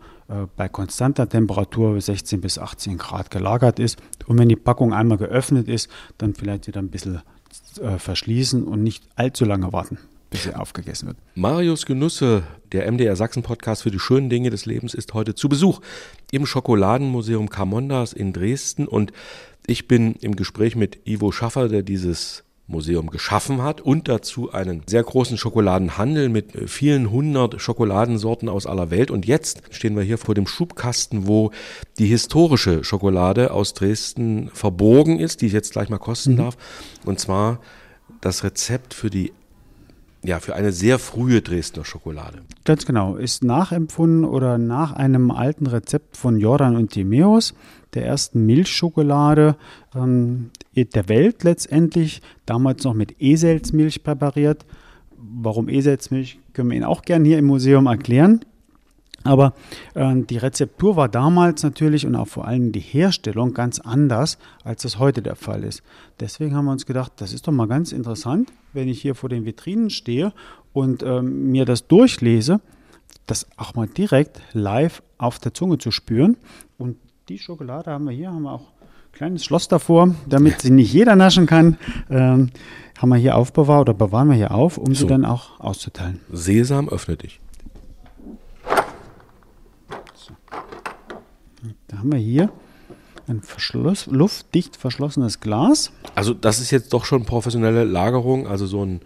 [0.56, 3.98] bei konstanter Temperatur 16 bis 18 Grad gelagert ist.
[4.26, 7.20] Und wenn die Packung einmal geöffnet ist, dann vielleicht wieder ein bisschen
[7.80, 9.98] äh, verschließen und nicht allzu lange warten
[10.30, 11.18] bis sie aufgegessen wird.
[11.34, 15.48] Marius Genusse, der MDR Sachsen Podcast für die schönen Dinge des Lebens, ist heute zu
[15.48, 15.80] Besuch
[16.30, 19.12] im Schokoladenmuseum Carmondas in Dresden und
[19.66, 24.82] ich bin im Gespräch mit Ivo Schaffer, der dieses Museum geschaffen hat und dazu einen
[24.86, 29.10] sehr großen Schokoladenhandel mit vielen hundert Schokoladensorten aus aller Welt.
[29.10, 31.52] Und jetzt stehen wir hier vor dem Schubkasten, wo
[31.98, 36.38] die historische Schokolade aus Dresden verborgen ist, die ich jetzt gleich mal kosten mhm.
[36.38, 36.56] darf.
[37.04, 37.60] Und zwar
[38.20, 39.32] das Rezept für die
[40.26, 42.38] ja, für eine sehr frühe Dresdner Schokolade.
[42.64, 43.16] Ganz genau.
[43.16, 47.54] Ist nachempfunden oder nach einem alten Rezept von Jordan und Timeus,
[47.94, 49.56] der ersten Milchschokolade
[49.94, 54.66] ähm, der Welt letztendlich, damals noch mit Eselsmilch präpariert.
[55.16, 58.40] Warum Eselsmilch, können wir Ihnen auch gerne hier im Museum erklären.
[59.26, 59.52] Aber
[59.94, 64.82] äh, die Rezeptur war damals natürlich und auch vor allem die Herstellung ganz anders, als
[64.82, 65.82] das heute der Fall ist.
[66.20, 69.28] Deswegen haben wir uns gedacht, das ist doch mal ganz interessant, wenn ich hier vor
[69.28, 70.32] den Vitrinen stehe
[70.72, 72.60] und äh, mir das durchlese,
[73.26, 76.36] das auch mal direkt live auf der Zunge zu spüren.
[76.78, 76.96] Und
[77.28, 80.92] die Schokolade haben wir hier, haben wir auch ein kleines Schloss davor, damit sie nicht
[80.92, 81.78] jeder naschen kann.
[82.10, 82.50] Ähm,
[82.98, 85.02] haben wir hier aufbewahrt oder bewahren wir hier auf, um So.
[85.02, 86.20] sie dann auch auszuteilen.
[86.32, 87.40] Sesam, öffne dich.
[91.88, 92.50] Da haben wir hier
[93.28, 95.92] ein Verschluss, luftdicht verschlossenes Glas.
[96.14, 99.00] Also das ist jetzt doch schon professionelle Lagerung, also so ein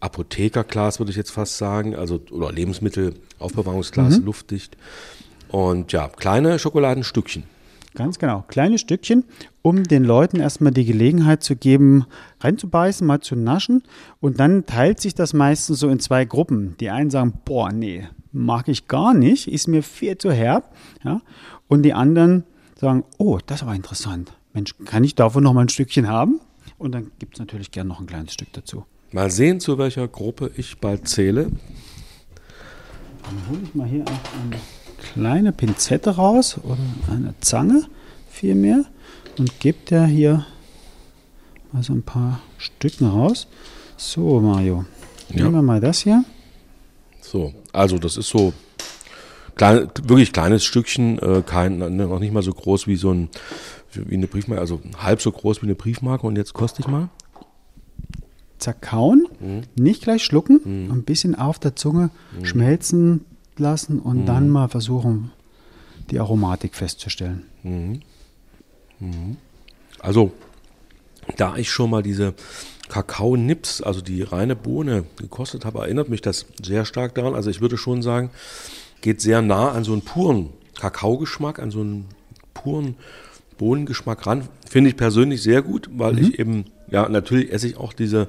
[0.00, 4.76] Apothekerglas würde ich jetzt fast sagen, also oder Lebensmittelaufbewahrungsglas, luftdicht.
[5.48, 7.44] Und ja, kleine Schokoladenstückchen.
[7.94, 9.24] Ganz genau, kleine Stückchen,
[9.62, 12.06] um den Leuten erstmal die Gelegenheit zu geben,
[12.40, 13.84] reinzubeißen, mal zu naschen.
[14.20, 16.76] Und dann teilt sich das meistens so in zwei Gruppen.
[16.80, 20.74] Die einen sagen, boah, nee, mag ich gar nicht, ist mir viel zu herb.
[21.04, 21.22] Ja?
[21.68, 22.44] Und die anderen
[22.78, 24.32] sagen, oh, das war interessant.
[24.52, 26.40] Mensch, kann ich davon noch mal ein Stückchen haben?
[26.78, 28.84] Und dann gibt es natürlich gern noch ein kleines Stück dazu.
[29.12, 31.44] Mal sehen, zu welcher Gruppe ich bald zähle.
[33.22, 34.56] Dann hole ich mal hier auch eine
[34.98, 36.78] kleine Pinzette raus oder
[37.10, 37.84] eine Zange
[38.28, 38.84] vielmehr
[39.38, 40.46] und gebe der hier
[41.72, 43.46] mal so ein paar Stücken raus.
[43.96, 44.84] So, Mario,
[45.30, 45.36] Ja.
[45.44, 46.24] nehmen wir mal das hier.
[47.20, 48.52] So, also das ist so
[49.56, 53.28] klein, wirklich kleines Stückchen, äh, kein, noch nicht mal so groß wie so ein
[53.92, 56.26] wie eine Briefmarke, also halb so groß wie eine Briefmarke.
[56.26, 57.08] Und jetzt koste ich mal.
[58.58, 59.62] Zerkauen, Mhm.
[59.76, 62.10] nicht gleich schlucken, ein bisschen auf der Zunge
[62.42, 63.24] schmelzen
[63.56, 64.26] lassen und Mhm.
[64.26, 65.30] dann mal versuchen,
[66.10, 67.44] die Aromatik festzustellen.
[70.00, 70.32] Also,
[71.36, 72.34] da ich schon mal diese
[72.88, 77.34] Kakao-Nips, also die reine Bohne, gekostet habe, erinnert mich das sehr stark daran.
[77.34, 78.30] Also ich würde schon sagen,
[79.04, 80.48] geht sehr nah an so einen puren
[80.80, 82.06] Kakaogeschmack, an so einen
[82.54, 82.96] puren
[83.58, 84.48] Bohnengeschmack ran.
[84.68, 88.28] Finde ich persönlich sehr gut, weil ich eben, ja, natürlich esse ich auch diese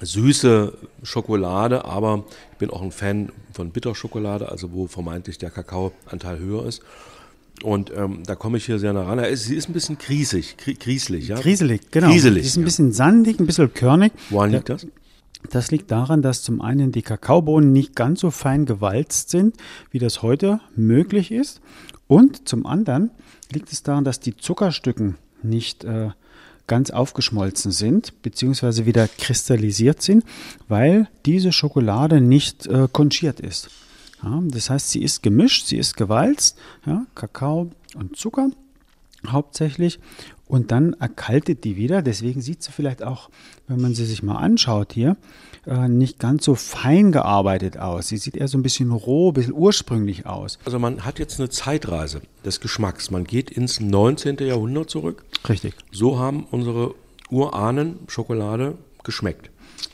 [0.00, 6.38] süße Schokolade, aber ich bin auch ein Fan von Bitterschokolade, also wo vermeintlich der Kakaoanteil
[6.38, 6.82] höher ist.
[7.62, 9.18] Und ähm, da komme ich hier sehr nah ran.
[9.20, 11.36] Ist- Sie ist ein bisschen griesig, kri grieselig, ja?
[11.40, 12.08] Grieselig, genau.
[12.08, 14.12] Grieselig, Die ist ein bisschen sandig, ein bisschen körnig.
[14.30, 14.86] Woran liegt das?
[15.50, 19.56] Das liegt daran, dass zum einen die Kakaobohnen nicht ganz so fein gewalzt sind,
[19.90, 21.60] wie das heute möglich ist.
[22.06, 23.10] Und zum anderen
[23.50, 26.10] liegt es daran, dass die Zuckerstücken nicht äh,
[26.66, 30.24] ganz aufgeschmolzen sind, beziehungsweise wieder kristallisiert sind,
[30.68, 33.70] weil diese Schokolade nicht äh, konchiert ist.
[34.22, 38.50] Ja, das heißt, sie ist gemischt, sie ist gewalzt, ja, Kakao und Zucker
[39.28, 39.98] hauptsächlich.
[40.52, 42.02] Und dann erkaltet die wieder.
[42.02, 43.30] Deswegen sieht sie vielleicht auch,
[43.68, 45.16] wenn man sie sich mal anschaut hier,
[45.66, 48.08] äh, nicht ganz so fein gearbeitet aus.
[48.08, 50.58] Sie sieht eher so ein bisschen roh, ein bisschen ursprünglich aus.
[50.66, 53.10] Also man hat jetzt eine Zeitreise des Geschmacks.
[53.10, 54.36] Man geht ins 19.
[54.40, 55.24] Jahrhundert zurück.
[55.48, 55.72] Richtig.
[55.90, 56.94] So haben unsere
[57.30, 59.48] Urahnen Schokolade geschmeckt.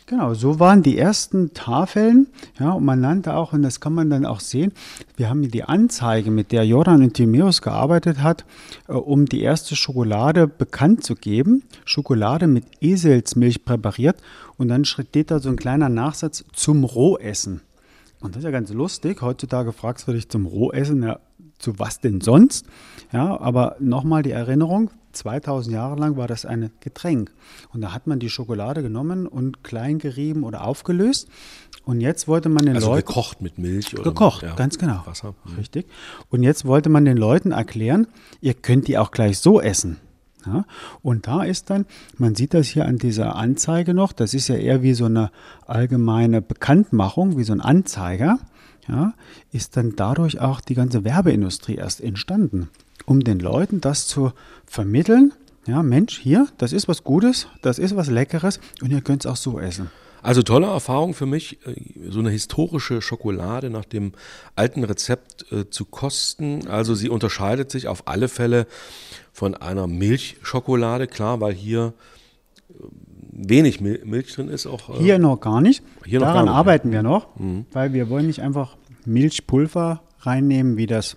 [0.07, 2.29] Genau, so waren die ersten Tafeln.
[2.59, 4.73] Ja, und man nannte auch, und das kann man dann auch sehen,
[5.17, 8.45] wir haben hier die Anzeige, mit der Jordan und Timäus gearbeitet hat,
[8.89, 11.63] äh, um die erste Schokolade bekannt zu geben.
[11.85, 14.17] Schokolade mit Eselsmilch präpariert.
[14.57, 17.61] Und dann steht da so ein kleiner Nachsatz zum Rohessen.
[18.21, 19.23] Und das ist ja ganz lustig.
[19.23, 21.21] Heutzutage fragst du dich zum Rohessen, ja,
[21.59, 22.67] zu was denn sonst?
[23.13, 27.33] Ja, aber nochmal die Erinnerung, 2000 Jahre lang war das ein Getränk.
[27.73, 31.29] Und da hat man die Schokolade genommen und klein gerieben oder aufgelöst.
[31.85, 33.07] Und jetzt wollte man den Also Leuten.
[33.07, 35.03] gekocht mit Milch oder Gekocht, mit, ja, ganz genau.
[35.07, 35.35] Wasser.
[35.45, 35.57] Mhm.
[35.57, 35.87] Richtig.
[36.31, 38.07] Und jetzt wollte man den Leuten erklären,
[38.41, 39.99] ihr könnt die auch gleich so essen.
[40.47, 40.65] Ja,
[41.03, 41.85] und da ist dann,
[42.17, 45.31] man sieht das hier an dieser Anzeige noch, das ist ja eher wie so eine
[45.67, 48.39] allgemeine Bekanntmachung, wie so ein Anzeiger,
[48.89, 49.15] ja,
[49.53, 52.69] ist dann dadurch auch die ganze Werbeindustrie erst entstanden,
[53.07, 54.33] um den Leuten das zu
[54.67, 55.33] vermitteln.
[55.67, 59.31] Ja, Mensch, hier, das ist was Gutes, das ist was Leckeres und ihr könnt es
[59.31, 59.91] auch so essen.
[60.23, 61.75] Also tolle Erfahrung für mich, äh,
[62.11, 64.13] so eine historische Schokolade nach dem
[64.57, 66.67] alten Rezept äh, zu kosten.
[66.67, 68.67] Also sie unterscheidet sich auf alle Fälle
[69.33, 71.93] von einer Milchschokolade, klar, weil hier
[72.71, 72.73] äh,
[73.39, 74.67] wenig Mil Milch drin ist.
[74.67, 75.83] Auch, äh, Hier noch gar nicht.
[76.05, 77.29] Hier noch Daran gar nicht, arbeiten wir noch,
[77.73, 78.77] weil wir wollen nicht einfach
[79.07, 81.17] Milchpulver reinnehmen, wie das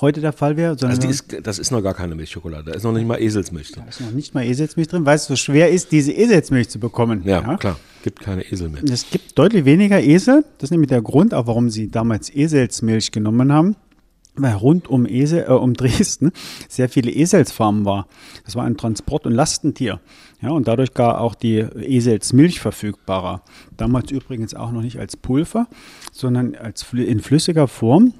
[0.00, 2.84] heute der Fall wäre, sondern also ist, das ist noch gar keine Milchschokolade, da ist
[2.84, 3.82] noch nicht mal Eselsmilch drin.
[3.84, 6.78] da ist noch nicht mal Eselsmilch drin, weil es so schwer ist, diese Eselsmilch zu
[6.78, 7.22] bekommen.
[7.24, 8.88] Ja, klar, gibt keine Eselmilch.
[8.90, 10.44] Es gibt deutlich weniger Esel.
[10.58, 13.74] Das ist nämlich der Grund, auch warum sie damals Eselsmilch genommen haben.
[14.36, 16.32] Weil rund um, Esel, äh, um Dresden
[16.68, 18.06] sehr viele Eselsfarmen war.
[18.44, 20.00] Das war ein Transport- und Lastentier.
[20.40, 23.42] Ja, und dadurch gar auch die Eselsmilch verfügbarer.
[23.76, 25.66] Damals übrigens auch noch nicht als Pulver,
[26.12, 28.14] sondern als in flüssiger Form,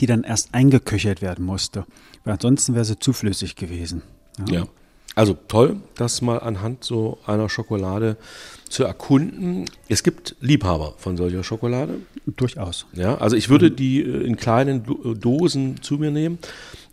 [0.00, 1.84] die dann erst eingeköchert werden musste.
[2.24, 4.02] Weil ansonsten wäre sie zu flüssig gewesen.
[4.48, 4.66] Ja.
[5.14, 8.16] Also toll, das mal anhand so einer Schokolade
[8.68, 9.66] zu erkunden.
[9.88, 12.00] Es gibt Liebhaber von solcher Schokolade.
[12.26, 12.86] Durchaus.
[12.94, 16.38] Ja, also ich würde die äh, in kleinen Do- Dosen zu mir nehmen.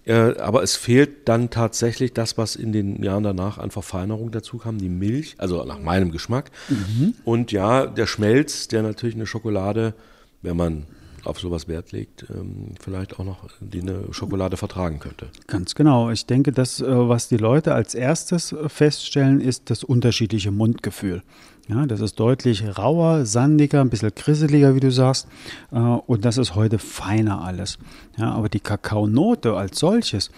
[0.05, 4.57] Äh, aber es fehlt dann tatsächlich das, was in den Jahren danach an Verfeinerung dazu
[4.57, 6.51] kam, die Milch, also nach meinem Geschmack.
[6.69, 7.15] Mhm.
[7.23, 9.93] Und ja, der Schmelz, der natürlich eine Schokolade,
[10.41, 10.85] wenn man
[11.23, 15.27] auf sowas Wert legt, ähm, vielleicht auch noch die eine Schokolade vertragen könnte.
[15.47, 16.09] Ganz genau.
[16.09, 21.21] Ich denke, das, äh, was die Leute als erstes äh, feststellen, ist das unterschiedliche Mundgefühl.
[21.67, 25.27] Ja, das ist deutlich rauer, sandiger, ein bisschen grisseliger, wie du sagst.
[25.71, 27.77] Äh, und das ist heute feiner alles.
[28.17, 30.31] Ja, aber die Kakaonote als solches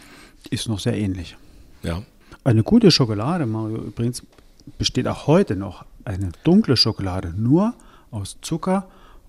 [0.49, 1.37] ist noch sehr ähnlich.
[1.81, 2.03] Ja.
[2.43, 4.23] Eine gute Schokolade, Mario, übrigens,
[4.77, 7.73] besteht auch heute noch eine dunkle Schokolade nur
[8.11, 8.87] aus Zucker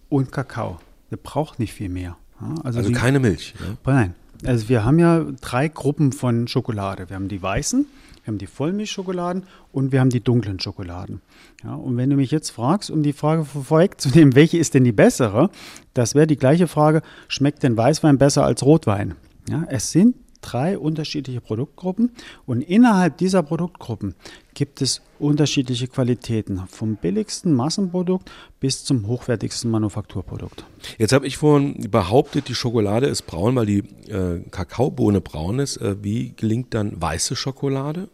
[0.08, 0.78] und Kakao.
[1.14, 2.16] Der braucht nicht viel mehr.
[2.64, 3.54] Also, also die, keine Milch.
[3.60, 3.92] Ja?
[3.92, 4.14] Nein.
[4.44, 7.08] Also wir haben ja drei Gruppen von Schokolade.
[7.08, 7.86] Wir haben die weißen,
[8.24, 11.20] wir haben die Vollmilchschokoladen und wir haben die dunklen Schokoladen.
[11.62, 14.90] Ja, und wenn du mich jetzt fragst, um die Frage vorwegzunehmen, welche ist denn die
[14.90, 15.50] bessere,
[15.94, 19.14] das wäre die gleiche Frage, schmeckt denn Weißwein besser als Rotwein?
[19.48, 22.10] Ja, es sind drei unterschiedliche Produktgruppen
[22.46, 24.14] und innerhalb dieser Produktgruppen
[24.52, 28.30] gibt es unterschiedliche Qualitäten, vom billigsten Massenprodukt
[28.60, 30.64] bis zum hochwertigsten Manufakturprodukt.
[30.98, 33.78] Jetzt habe ich vorhin behauptet, die Schokolade ist braun, weil die
[34.10, 35.78] äh, Kakaobohne braun ist.
[35.78, 38.08] Äh, wie gelingt dann weiße Schokolade?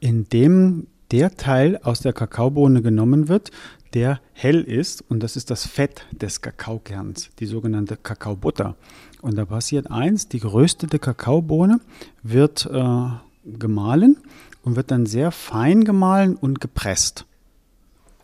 [0.00, 3.50] Indem der Teil aus der Kakaobohne genommen wird,
[3.94, 8.76] der hell ist und das ist das Fett des Kakaokerns, die sogenannte Kakaobutter.
[9.22, 11.80] Und da passiert eins, die geröstete Kakaobohne
[12.22, 13.04] wird äh,
[13.44, 14.18] gemahlen
[14.62, 17.24] und wird dann sehr fein gemahlen und gepresst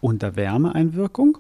[0.01, 1.39] unter Wärmeeinwirkung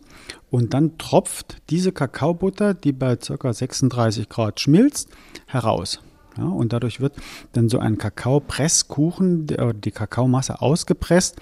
[0.51, 3.53] und dann tropft diese Kakaobutter, die bei ca.
[3.53, 5.09] 36 Grad schmilzt,
[5.47, 6.01] heraus.
[6.37, 7.15] Ja, und dadurch wird
[7.53, 11.37] dann so ein Kakaopresskuchen, die Kakaomasse ausgepresst,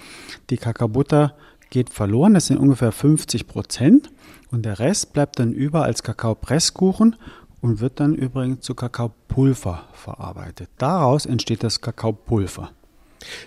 [0.49, 1.35] die Kakaobutter
[1.69, 4.09] geht verloren, das sind ungefähr 50 Prozent
[4.51, 7.15] und der Rest bleibt dann über als Kakaopresskuchen
[7.61, 10.69] und wird dann übrigens zu Kakaopulver verarbeitet.
[10.77, 12.71] Daraus entsteht das Kakaopulver.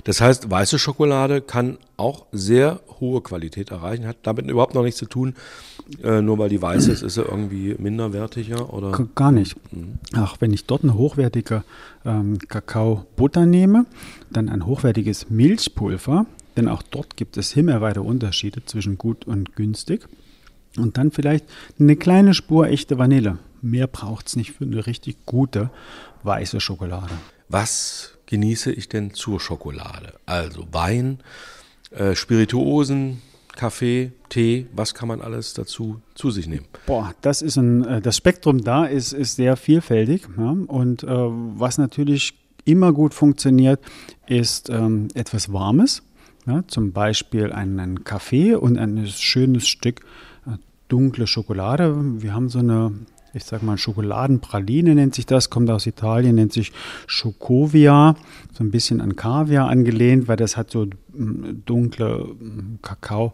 [0.04, 4.98] Das heißt, weiße Schokolade kann auch sehr hohe Qualität erreichen, hat damit überhaupt noch nichts
[4.98, 5.34] zu tun,
[6.02, 8.90] äh, nur weil die weiß ist, ist sie irgendwie minderwertiger oder?
[9.14, 9.56] Gar nicht.
[9.72, 9.98] Mhm.
[10.14, 11.64] Ach, wenn ich dort eine hochwertige
[12.04, 13.86] ähm, Kakaobutter nehme,
[14.30, 20.06] dann ein hochwertiges Milchpulver, denn auch dort gibt es himmelweite Unterschiede zwischen gut und günstig.
[20.76, 21.44] Und dann vielleicht
[21.80, 23.38] eine kleine Spur echte Vanille.
[23.62, 25.70] Mehr braucht es nicht für eine richtig gute
[26.22, 27.12] weiße Schokolade.
[27.48, 30.14] Was genieße ich denn zur Schokolade?
[30.26, 31.18] Also Wein,
[31.90, 33.20] äh, Spirituosen,
[33.56, 36.66] Kaffee, Tee, was kann man alles dazu zu sich nehmen?
[36.86, 40.22] Boah, das ist ein, äh, das Spektrum da ist, ist sehr vielfältig.
[40.38, 40.56] Ja?
[40.66, 42.34] Und äh, was natürlich
[42.64, 43.80] immer gut funktioniert,
[44.26, 46.02] ist ähm, etwas Warmes.
[46.46, 46.62] Ja?
[46.68, 50.00] Zum Beispiel einen Kaffee und ein schönes Stück
[50.46, 50.52] äh,
[50.88, 51.94] dunkle Schokolade.
[52.22, 52.92] Wir haben so eine
[53.32, 56.72] ich sag mal, Schokoladenpraline nennt sich das, kommt aus Italien, nennt sich
[57.06, 58.16] Schokowia,
[58.52, 63.32] so ein bisschen an Kaviar angelehnt, weil das hat so mm, dunkle mm, Kakao,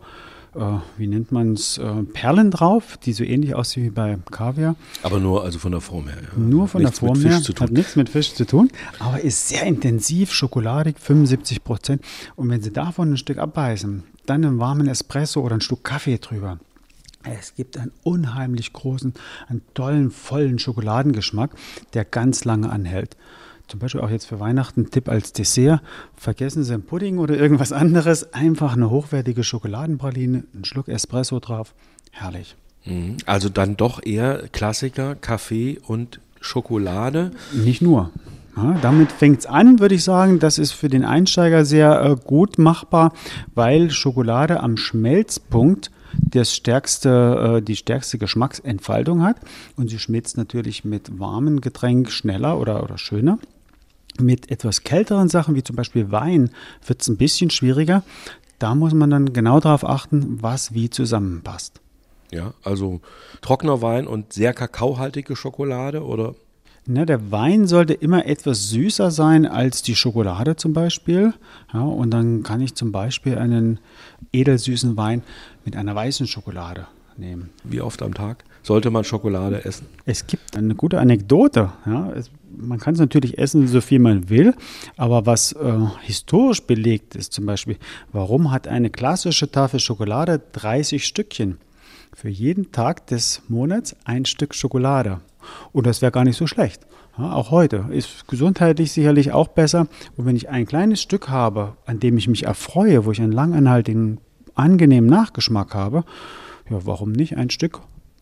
[0.54, 0.60] äh,
[0.98, 4.76] wie nennt man es, äh, Perlen drauf, die so ähnlich aussehen wie bei Kaviar.
[5.02, 6.18] Aber nur also von der Form her.
[6.22, 6.38] Ja.
[6.38, 9.64] Nur von nichts der Form her, hat nichts mit Fisch zu tun, aber ist sehr
[9.64, 12.02] intensiv, schokoladig, 75 Prozent.
[12.34, 16.18] Und wenn Sie davon ein Stück abbeißen, dann einen warmen Espresso oder ein Stück Kaffee
[16.18, 16.58] drüber
[17.38, 19.14] es gibt einen unheimlich großen,
[19.48, 21.50] einen tollen, vollen Schokoladengeschmack,
[21.94, 23.16] der ganz lange anhält.
[23.68, 25.80] Zum Beispiel auch jetzt für Weihnachten Tipp als Dessert.
[26.16, 28.32] Vergessen Sie einen Pudding oder irgendwas anderes.
[28.32, 31.74] Einfach eine hochwertige Schokoladenpraline, einen Schluck Espresso drauf.
[32.12, 32.54] Herrlich.
[32.84, 33.16] Mhm.
[33.26, 37.32] Also dann doch eher Klassiker, Kaffee und Schokolade.
[37.52, 38.12] Nicht nur.
[38.56, 40.38] Ja, damit fängt es an, würde ich sagen.
[40.38, 43.12] Das ist für den Einsteiger sehr äh, gut machbar,
[43.54, 49.36] weil Schokolade am Schmelzpunkt das stärkste, äh, die stärkste Geschmacksentfaltung hat.
[49.76, 53.38] Und sie schmilzt natürlich mit warmen Getränk schneller oder, oder schöner.
[54.18, 56.50] Mit etwas kälteren Sachen, wie zum Beispiel Wein,
[56.86, 58.02] wird es ein bisschen schwieriger.
[58.58, 61.80] Da muss man dann genau darauf achten, was wie zusammenpasst.
[62.32, 63.00] Ja, also
[63.40, 66.34] trockener Wein und sehr kakaohaltige Schokolade oder
[66.88, 71.34] Ne, der Wein sollte immer etwas süßer sein als die Schokolade zum Beispiel.
[71.72, 73.80] Ja, und dann kann ich zum Beispiel einen
[74.32, 75.22] edelsüßen Wein
[75.64, 77.50] mit einer weißen Schokolade nehmen.
[77.64, 79.86] Wie oft am Tag sollte man Schokolade essen?
[80.04, 81.72] Es gibt eine gute Anekdote.
[81.86, 84.54] Ja, es, man kann es natürlich essen, so viel man will,
[84.96, 85.72] aber was äh,
[86.02, 87.78] historisch belegt ist, zum Beispiel,
[88.12, 91.58] warum hat eine klassische Tafel Schokolade 30 Stückchen?
[92.14, 95.20] Für jeden Tag des Monats ein Stück Schokolade.
[95.72, 96.86] Und das wäre gar nicht so schlecht.
[97.18, 99.88] Ja, auch heute ist gesundheitlich sicherlich auch besser.
[100.16, 103.32] Und wenn ich ein kleines Stück habe, an dem ich mich erfreue, wo ich einen
[103.32, 104.20] langanhaltigen,
[104.54, 106.04] angenehmen Nachgeschmack habe,
[106.70, 107.80] ja, warum nicht ein Stück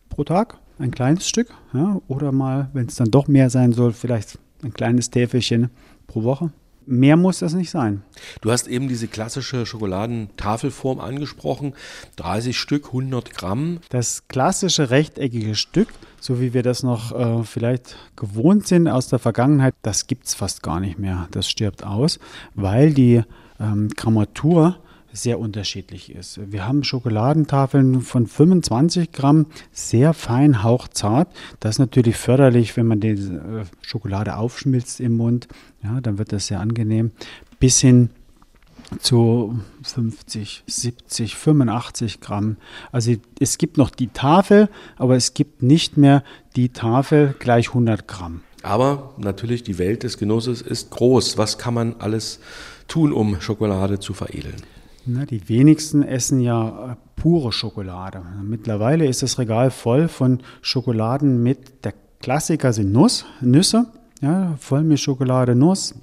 [0.09, 0.59] pro Tag?
[0.79, 1.49] Ein kleines Stück?
[1.73, 5.71] Ja, oder mal, wenn es dann doch mehr sein soll, vielleicht ein kleines Täfelchen
[6.07, 6.51] pro Woche.
[6.87, 8.03] Mehr muss das nicht sein.
[8.43, 11.75] Du hast eben diese klassische Schokoladentafelform angesprochen.
[12.17, 13.81] 30 Stück, 100 Gramm.
[13.89, 15.89] Das klassische rechteckige Stück,
[16.25, 20.33] so wie wir das noch äh, vielleicht gewohnt sind aus der Vergangenheit, das gibt es
[20.33, 21.29] fast gar nicht mehr.
[21.33, 22.19] Das stirbt aus,
[22.55, 23.23] weil die
[23.61, 24.79] ähm, Grammatur
[25.13, 26.41] sehr unterschiedlich ist.
[26.51, 31.29] Wir haben Schokoladentafeln von 25 Gramm, sehr fein, hauchzart.
[31.61, 35.47] Das ist natürlich förderlich, wenn man die äh, Schokolade aufschmilzt im Mund.
[35.83, 37.11] Ja, dann wird das sehr angenehm.
[37.61, 38.09] Bis hin
[39.01, 42.57] zu 50, 70, 85 Gramm.
[42.93, 46.23] Also es gibt noch die Tafel, aber es gibt nicht mehr
[46.57, 48.43] die Tafel gleich 100 Gramm.
[48.63, 51.37] Aber natürlich, die Welt des Genusses ist groß.
[51.37, 52.41] Was kann man alles
[52.89, 54.57] tun, um Schokolade zu veredeln?
[55.07, 58.23] Na, die wenigsten essen ja äh, pure Schokolade.
[58.43, 63.87] Mittlerweile ist das Regal voll von Schokoladen mit, der Klassiker sind Nuss, Nüsse,
[64.23, 65.95] ja, Vollmilchschokolade, Nuss,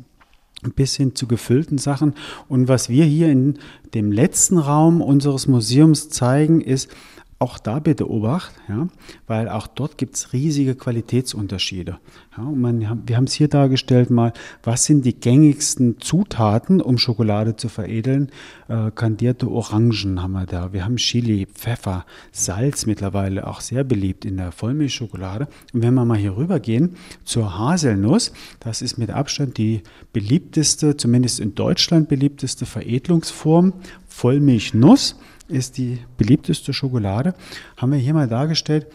[0.75, 2.13] bis hin zu gefüllten Sachen.
[2.47, 3.59] Und was wir hier in
[3.93, 6.89] dem letzten Raum unseres Museums zeigen, ist
[7.41, 8.87] auch da bitte Obacht, ja,
[9.27, 11.97] weil auch dort gibt es riesige Qualitätsunterschiede.
[12.37, 14.31] Ja, man, wir haben es hier dargestellt mal,
[14.63, 18.31] was sind die gängigsten Zutaten, um Schokolade zu veredeln?
[18.67, 24.23] Äh, kandierte Orangen haben wir da, wir haben Chili, Pfeffer, Salz mittlerweile auch sehr beliebt
[24.23, 25.47] in der Vollmilchschokolade.
[25.73, 29.81] Und wenn wir mal hier rübergehen zur Haselnuss, das ist mit Abstand die
[30.13, 33.73] beliebteste, zumindest in Deutschland beliebteste Veredelungsform,
[34.07, 35.15] Vollmilchnuss
[35.51, 37.33] ist die beliebteste Schokolade.
[37.77, 38.87] Haben wir hier mal dargestellt.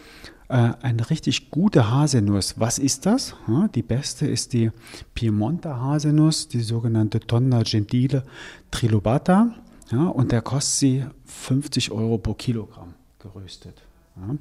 [0.49, 2.59] Äh, eine richtig gute Haselnuss.
[2.59, 3.35] Was ist das?
[3.75, 4.71] Die beste ist die
[5.13, 8.23] Piemonter Haselnuss, die sogenannte Tonna Gentile
[8.71, 9.53] Trilobata.
[9.91, 13.81] Und der kostet sie 50 Euro pro Kilogramm geröstet.
[14.15, 14.39] Und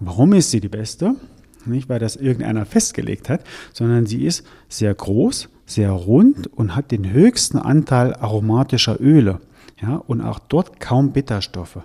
[0.00, 1.14] warum ist sie die beste?
[1.66, 6.90] Nicht, weil das irgendeiner festgelegt hat, sondern sie ist sehr groß, sehr rund und hat
[6.90, 9.40] den höchsten Anteil aromatischer Öle
[9.80, 11.78] ja, und auch dort kaum Bitterstoffe.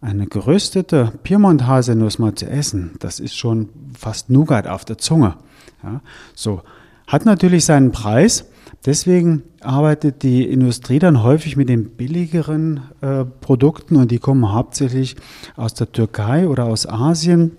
[0.00, 3.68] Eine geröstete Piemont-Haselnuss mal zu essen, das ist schon
[3.98, 5.36] fast Nougat auf der Zunge.
[5.82, 6.00] Ja,
[6.34, 6.62] so
[7.06, 8.46] hat natürlich seinen Preis.
[8.86, 15.16] Deswegen arbeitet die Industrie dann häufig mit den billigeren äh, Produkten und die kommen hauptsächlich
[15.56, 17.58] aus der Türkei oder aus Asien.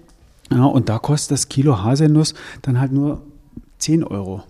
[0.51, 2.33] Ja, und da kostet das Kilo Haselnuss
[2.63, 3.21] dann halt nur
[3.77, 4.43] 10 Euro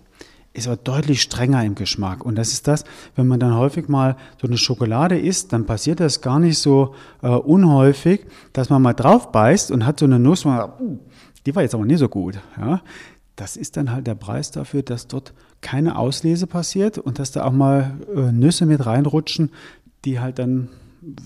[0.54, 2.24] ist aber deutlich strenger im Geschmack.
[2.24, 2.84] Und das ist das,
[3.16, 6.94] wenn man dann häufig mal so eine Schokolade isst, dann passiert das gar nicht so
[7.22, 10.98] äh, unhäufig, dass man mal drauf beißt und hat so eine Nuss, man sagt, uh,
[11.46, 12.38] die war jetzt aber nicht so gut.
[12.58, 12.82] Ja?
[13.36, 15.32] Das ist dann halt der Preis dafür, dass dort
[15.62, 19.50] keine Auslese passiert und dass da auch mal äh, Nüsse mit reinrutschen,
[20.04, 20.68] die halt dann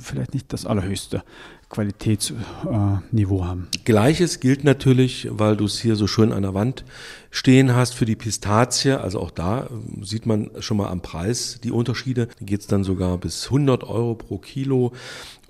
[0.00, 1.22] vielleicht nicht das allerhöchste
[1.68, 3.68] Qualitätsniveau haben.
[3.84, 6.84] Gleiches gilt natürlich, weil du es hier so schön an der Wand
[7.30, 9.00] stehen hast für die Pistazie.
[9.00, 12.28] Also auch da äh, sieht man schon mal am Preis die Unterschiede.
[12.38, 14.92] Da geht es dann sogar bis 100 Euro pro Kilo.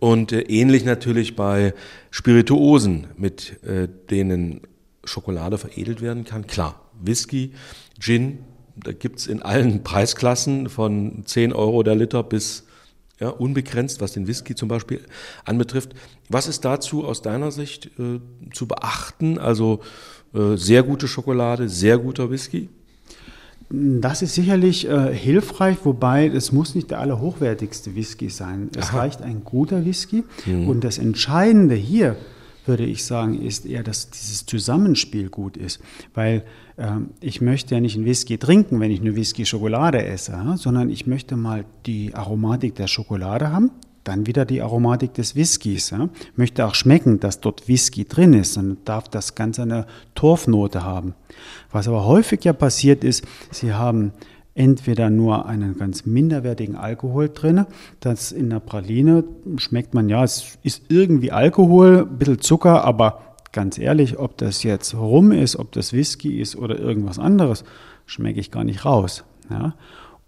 [0.01, 1.74] Und äh, ähnlich natürlich bei
[2.11, 4.62] Spirituosen, mit äh, denen
[5.05, 6.47] Schokolade veredelt werden kann.
[6.47, 7.53] Klar, Whisky,
[8.01, 8.39] Gin,
[8.74, 12.66] da gibt's in allen Preisklassen von 10 Euro der Liter bis
[13.19, 15.01] ja, unbegrenzt, was den Whisky zum Beispiel
[15.45, 15.95] anbetrifft.
[16.29, 18.21] Was ist dazu aus deiner Sicht äh,
[18.53, 19.39] zu beachten?
[19.39, 19.81] Also
[20.35, 22.69] äh, sehr gute Schokolade, sehr guter Whisky?
[23.69, 28.71] Das ist sicherlich äh, hilfreich, wobei es muss nicht der allerhochwertigste Whisky sein.
[28.77, 28.99] Es Aha.
[28.99, 30.23] reicht ein guter Whisky.
[30.45, 30.69] Mhm.
[30.69, 32.17] Und das Entscheidende hier
[32.64, 35.81] würde ich sagen, ist eher, dass dieses Zusammenspiel gut ist.
[36.14, 36.45] Weil
[37.20, 41.37] ich möchte ja nicht einen Whisky trinken, wenn ich eine Whisky-Schokolade esse, sondern ich möchte
[41.37, 43.70] mal die Aromatik der Schokolade haben,
[44.05, 45.91] dann wieder die Aromatik des Whiskys.
[45.91, 46.09] Ja?
[46.37, 51.14] Möchte auch schmecken, dass dort Whisky drin ist und darf das Ganze eine Torfnote haben.
[51.72, 54.12] Was aber häufig ja passiert ist, Sie haben
[54.55, 57.66] entweder nur einen ganz minderwertigen Alkohol drin.
[58.01, 59.24] Das in der Praline
[59.59, 63.26] schmeckt man ja, es ist irgendwie Alkohol, ein bisschen Zucker, aber
[63.57, 67.65] ganz ehrlich, ob das jetzt Rum ist, ob das Whisky ist oder irgendwas anderes,
[68.05, 69.25] schmecke ich gar nicht raus.
[69.49, 69.75] Ja?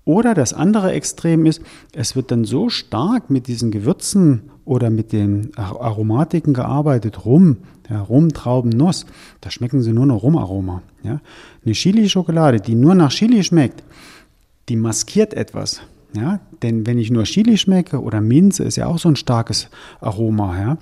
[0.06, 1.60] Oder das andere Extrem ist,
[1.94, 7.58] es wird dann so stark mit diesen Gewürzen oder mit den Aromatiken gearbeitet, Rum,
[7.90, 9.04] ja, Rum, Trauben, Nuss,
[9.42, 10.82] da schmecken sie nur noch Rumaroma.
[11.02, 11.20] Ja?
[11.62, 13.84] Eine Chili-Schokolade, die nur nach Chili schmeckt,
[14.70, 15.82] die maskiert etwas.
[16.16, 16.40] Ja?
[16.62, 19.68] Denn wenn ich nur Chili schmecke oder Minze ist ja auch so ein starkes
[20.00, 20.78] Aroma, ja?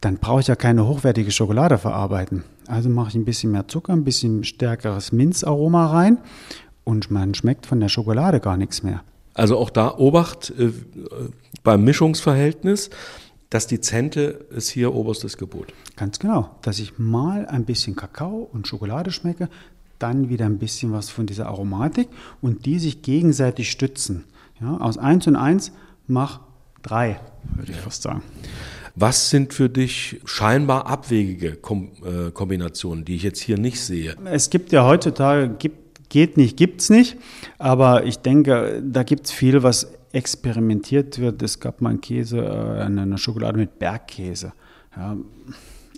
[0.00, 2.44] Dann brauche ich ja keine hochwertige Schokolade verarbeiten.
[2.66, 6.18] Also mache ich ein bisschen mehr Zucker, ein bisschen stärkeres Minzaroma rein
[6.84, 9.02] und man schmeckt von der Schokolade gar nichts mehr.
[9.34, 10.72] Also auch da Obacht äh,
[11.62, 12.90] beim Mischungsverhältnis.
[13.48, 15.72] Das Dezente ist hier oberstes Gebot.
[15.96, 16.50] Ganz genau.
[16.62, 19.48] Dass ich mal ein bisschen Kakao und Schokolade schmecke,
[19.98, 22.08] dann wieder ein bisschen was von dieser Aromatik
[22.40, 24.24] und die sich gegenseitig stützen.
[24.60, 25.72] Ja, aus 1 und 1
[26.06, 26.40] mach
[26.82, 27.20] 3,
[27.56, 28.22] würde ich fast sagen.
[29.00, 34.14] Was sind für dich scheinbar abwegige Kom äh, Kombinationen, die ich jetzt hier nicht sehe?
[34.26, 37.16] Es gibt ja heutzutage, gibt, geht nicht, gibt es nicht,
[37.56, 41.40] aber ich denke, da gibt es viel, was experimentiert wird.
[41.42, 44.52] Es gab mal einen Käse, äh, eine Schokolade mit Bergkäse.
[44.94, 45.16] Ja,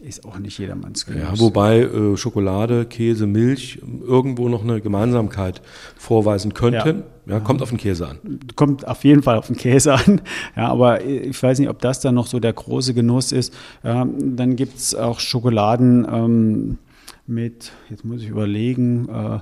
[0.03, 1.23] ist auch nicht jedermanns Genuss.
[1.23, 5.63] Ja, wobei äh, Schokolade, Käse, Milch irgendwo noch eine Gemeinsamkeit
[5.97, 7.05] vorweisen könnten.
[7.27, 7.35] Ja.
[7.35, 7.41] ja.
[7.41, 8.19] kommt auf den Käse an.
[8.57, 10.21] Kommt auf jeden Fall auf den Käse an.
[10.57, 13.55] Ja, aber ich weiß nicht, ob das dann noch so der große Genuss ist.
[13.83, 16.79] Ja, dann gibt es auch Schokoladen ähm,
[17.27, 19.37] mit, jetzt muss ich überlegen, äh,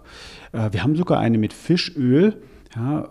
[0.57, 2.41] äh, wir haben sogar eine mit Fischöl.
[2.77, 3.09] Ja,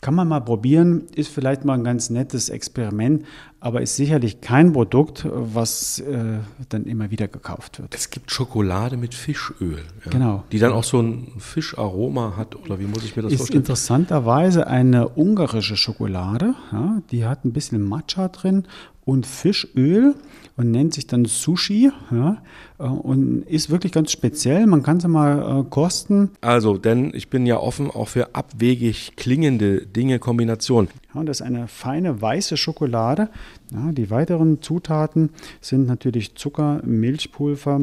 [0.00, 3.24] kann man mal probieren, ist vielleicht mal ein ganz nettes Experiment,
[3.60, 6.38] aber ist sicherlich kein Produkt, was äh,
[6.68, 7.94] dann immer wieder gekauft wird.
[7.94, 10.44] Es gibt Schokolade mit Fischöl, ja, genau.
[10.52, 13.62] die dann auch so ein Fischaroma hat, oder wie muss ich mir das ist vorstellen?
[13.62, 18.64] Ist interessanterweise eine ungarische Schokolade, ja, die hat ein bisschen Matcha drin
[19.04, 20.14] und Fischöl
[20.58, 22.42] und nennt sich dann Sushi ja,
[22.78, 24.66] äh, und ist wirklich ganz speziell.
[24.66, 26.32] Man kann es mal äh, kosten.
[26.40, 30.90] Also, denn ich bin ja offen auch für abwegig klingende Dinge, Kombinationen.
[31.14, 33.30] Ja, und das ist eine feine weiße Schokolade.
[33.72, 35.30] Ja, die weiteren Zutaten
[35.60, 37.82] sind natürlich Zucker, Milchpulver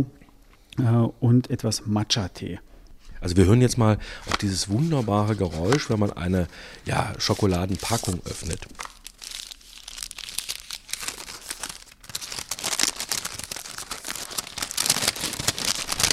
[0.77, 0.83] äh,
[1.21, 2.59] und etwas Matcha-Tee.
[3.21, 3.97] Also wir hören jetzt mal
[4.27, 6.47] auf dieses wunderbare Geräusch, wenn man eine
[6.85, 8.59] ja, Schokoladenpackung öffnet.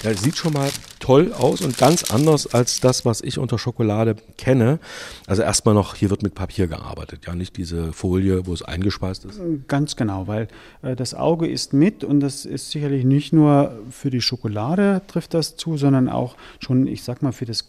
[0.03, 4.17] Ja, sieht schon mal toll aus und ganz anders als das, was ich unter Schokolade
[4.37, 4.81] kenne.
[5.29, 9.25] Also erstmal noch, hier wird mit Papier gearbeitet, ja, nicht diese Folie, wo es eingespeist
[9.25, 9.41] ist.
[9.69, 10.49] Ganz genau, weil
[10.83, 15.35] äh, das Auge ist mit und das ist sicherlich nicht nur für die Schokolade trifft
[15.35, 17.67] das zu, sondern auch schon, ich sag mal, für das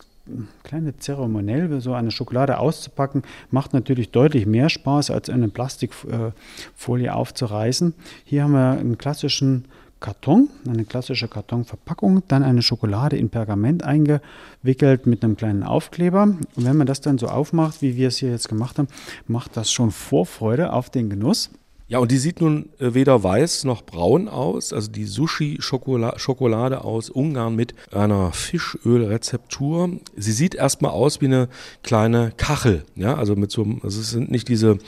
[0.63, 7.93] kleine Zeremoniell, so eine Schokolade auszupacken, macht natürlich deutlich mehr Spaß, als eine Plastikfolie aufzureißen.
[8.23, 9.65] Hier haben wir einen klassischen
[10.03, 16.23] Karton, eine klassische Kartonverpackung, dann eine Schokolade in Pergament eingewickelt mit einem kleinen Aufkleber.
[16.23, 18.89] Und wenn man das dann so aufmacht, wie wir es hier jetzt gemacht haben,
[19.27, 21.51] macht das schon Vorfreude auf den Genuss.
[21.87, 24.73] Ja, und die sieht nun äh, weder weiß noch braun aus.
[24.73, 29.99] Also die Sushi-Schokolade aus Ungarn mit einer Fischölrezeptur.
[30.17, 31.49] Sie sieht erstmal aus wie eine
[31.81, 32.83] kleine Kachel.
[32.95, 34.79] Ja, also mit so, also es sind nicht diese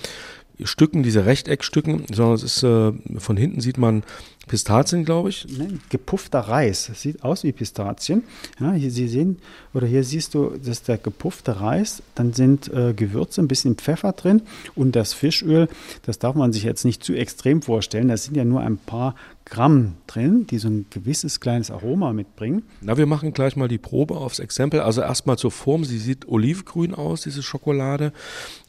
[0.63, 4.03] Stücken, diese Rechteckstücken, sondern es ist, äh, von hinten sieht man
[4.47, 5.47] Pistazien, glaube ich.
[5.57, 6.87] Nein, gepuffter Reis.
[6.87, 8.23] Das sieht aus wie Pistazien.
[8.59, 9.39] Ja, hier Sie sehen,
[9.73, 12.03] oder hier siehst du, das ist der gepuffte Reis.
[12.13, 14.43] Dann sind äh, Gewürze, ein bisschen Pfeffer drin
[14.75, 15.67] und das Fischöl.
[16.03, 18.07] Das darf man sich jetzt nicht zu extrem vorstellen.
[18.07, 22.63] Da sind ja nur ein paar Gramm drin, die so ein gewisses kleines Aroma mitbringen.
[22.81, 24.79] Na, wir machen gleich mal die Probe aufs Exempel.
[24.79, 25.83] Also erstmal zur Form.
[25.83, 28.11] Sie sieht olivgrün aus, diese Schokolade,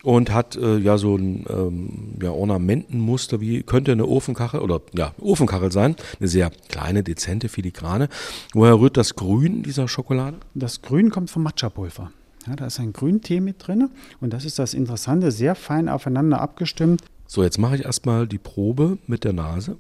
[0.07, 5.13] und hat äh, ja so ein ähm, ja, Ornamentenmuster, wie könnte eine Ofenkachel oder ja,
[5.21, 5.97] Ofenkachel sein.
[6.21, 8.09] Eine sehr kleine, dezente, filigrane.
[8.55, 10.37] Woher rührt das Grün dieser Schokolade?
[10.55, 12.13] Das Grün kommt vom Matcha-Pulver.
[12.47, 13.91] Ja, da ist ein Grüntee mit drin
[14.21, 17.03] und das ist das Interessante, sehr fein aufeinander abgestimmt.
[17.27, 19.77] So, jetzt mache ich erstmal die Probe mit der Nase.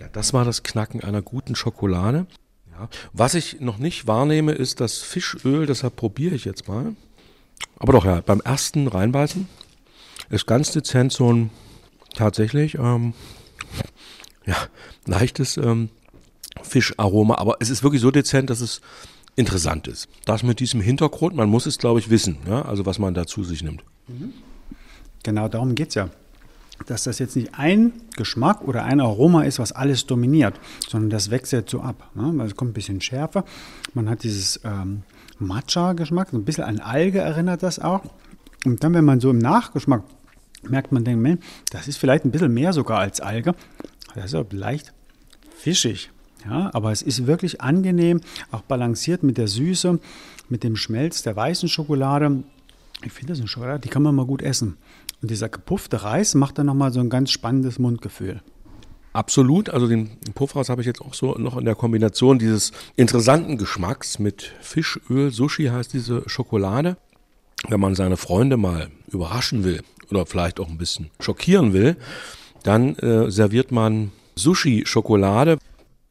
[0.00, 2.26] Ja, das war das Knacken einer guten Schokolade.
[2.72, 2.88] Ja.
[3.12, 6.96] Was ich noch nicht wahrnehme, ist das Fischöl, deshalb probiere ich jetzt mal.
[7.78, 9.48] Aber doch ja, beim ersten reinbeißen
[10.30, 11.50] ist ganz dezent so ein
[12.14, 13.14] tatsächlich ähm,
[14.46, 14.56] ja,
[15.06, 15.90] leichtes ähm,
[16.62, 18.80] Fischaroma, aber es ist wirklich so dezent, dass es
[19.36, 20.08] interessant ist.
[20.24, 23.26] Das mit diesem Hintergrund, man muss es, glaube ich, wissen, ja, also was man da
[23.26, 23.84] zu sich nimmt.
[25.22, 26.10] Genau darum geht es ja
[26.84, 31.30] dass das jetzt nicht ein Geschmack oder ein Aroma ist, was alles dominiert, sondern das
[31.30, 32.10] wechselt so ab.
[32.14, 32.44] Ne?
[32.44, 33.44] Es kommt ein bisschen schärfer.
[33.94, 35.02] Man hat dieses ähm,
[35.38, 38.02] Matcha-Geschmack, so ein bisschen an Alge erinnert das auch.
[38.64, 40.02] Und dann, wenn man so im Nachgeschmack
[40.62, 43.54] merkt, man denkt, das ist vielleicht ein bisschen mehr sogar als Alge.
[44.14, 44.92] Das ist auch leicht
[45.56, 46.10] fischig.
[46.48, 48.20] Ja, aber es ist wirklich angenehm,
[48.52, 49.98] auch balanciert mit der Süße,
[50.48, 52.44] mit dem Schmelz der weißen Schokolade.
[53.04, 54.76] Ich finde das eine Schokolade, die kann man mal gut essen.
[55.22, 58.42] Und dieser gepuffte Reis macht dann nochmal so ein ganz spannendes Mundgefühl.
[59.16, 63.56] Absolut, also den Puffreis habe ich jetzt auch so noch in der Kombination dieses interessanten
[63.56, 65.30] Geschmacks mit Fischöl.
[65.30, 66.98] Sushi heißt diese Schokolade.
[67.66, 71.96] Wenn man seine Freunde mal überraschen will oder vielleicht auch ein bisschen schockieren will,
[72.62, 75.56] dann äh, serviert man Sushi-Schokolade.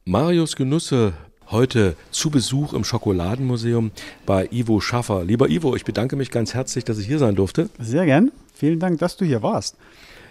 [0.06, 1.14] Marius Genusse
[1.52, 3.92] heute zu Besuch im Schokoladenmuseum
[4.26, 5.24] bei Ivo Schaffer.
[5.24, 7.70] Lieber Ivo, ich bedanke mich ganz herzlich, dass ich hier sein durfte.
[7.78, 8.32] Sehr gern.
[8.56, 9.78] Vielen Dank, dass du hier warst.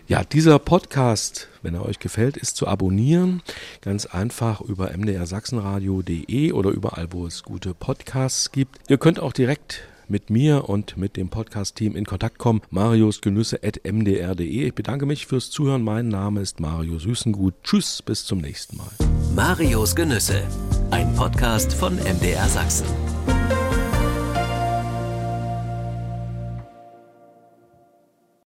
[0.08, 3.42] Ja, dieser Podcast, wenn er euch gefällt, ist zu abonnieren.
[3.80, 8.78] Ganz einfach über mdrsachsenradio.de oder überall, wo es gute Podcasts gibt.
[8.88, 12.60] Ihr könnt auch direkt mit mir und mit dem Podcast-Team in Kontakt kommen.
[12.70, 14.66] mariusgenüsse.mdr.de.
[14.66, 15.82] Ich bedanke mich fürs Zuhören.
[15.82, 17.54] Mein Name ist Mario Süßengut.
[17.62, 18.90] Tschüss, bis zum nächsten Mal.
[19.34, 20.42] Marius Genüsse,
[20.90, 22.86] ein Podcast von MDR Sachsen.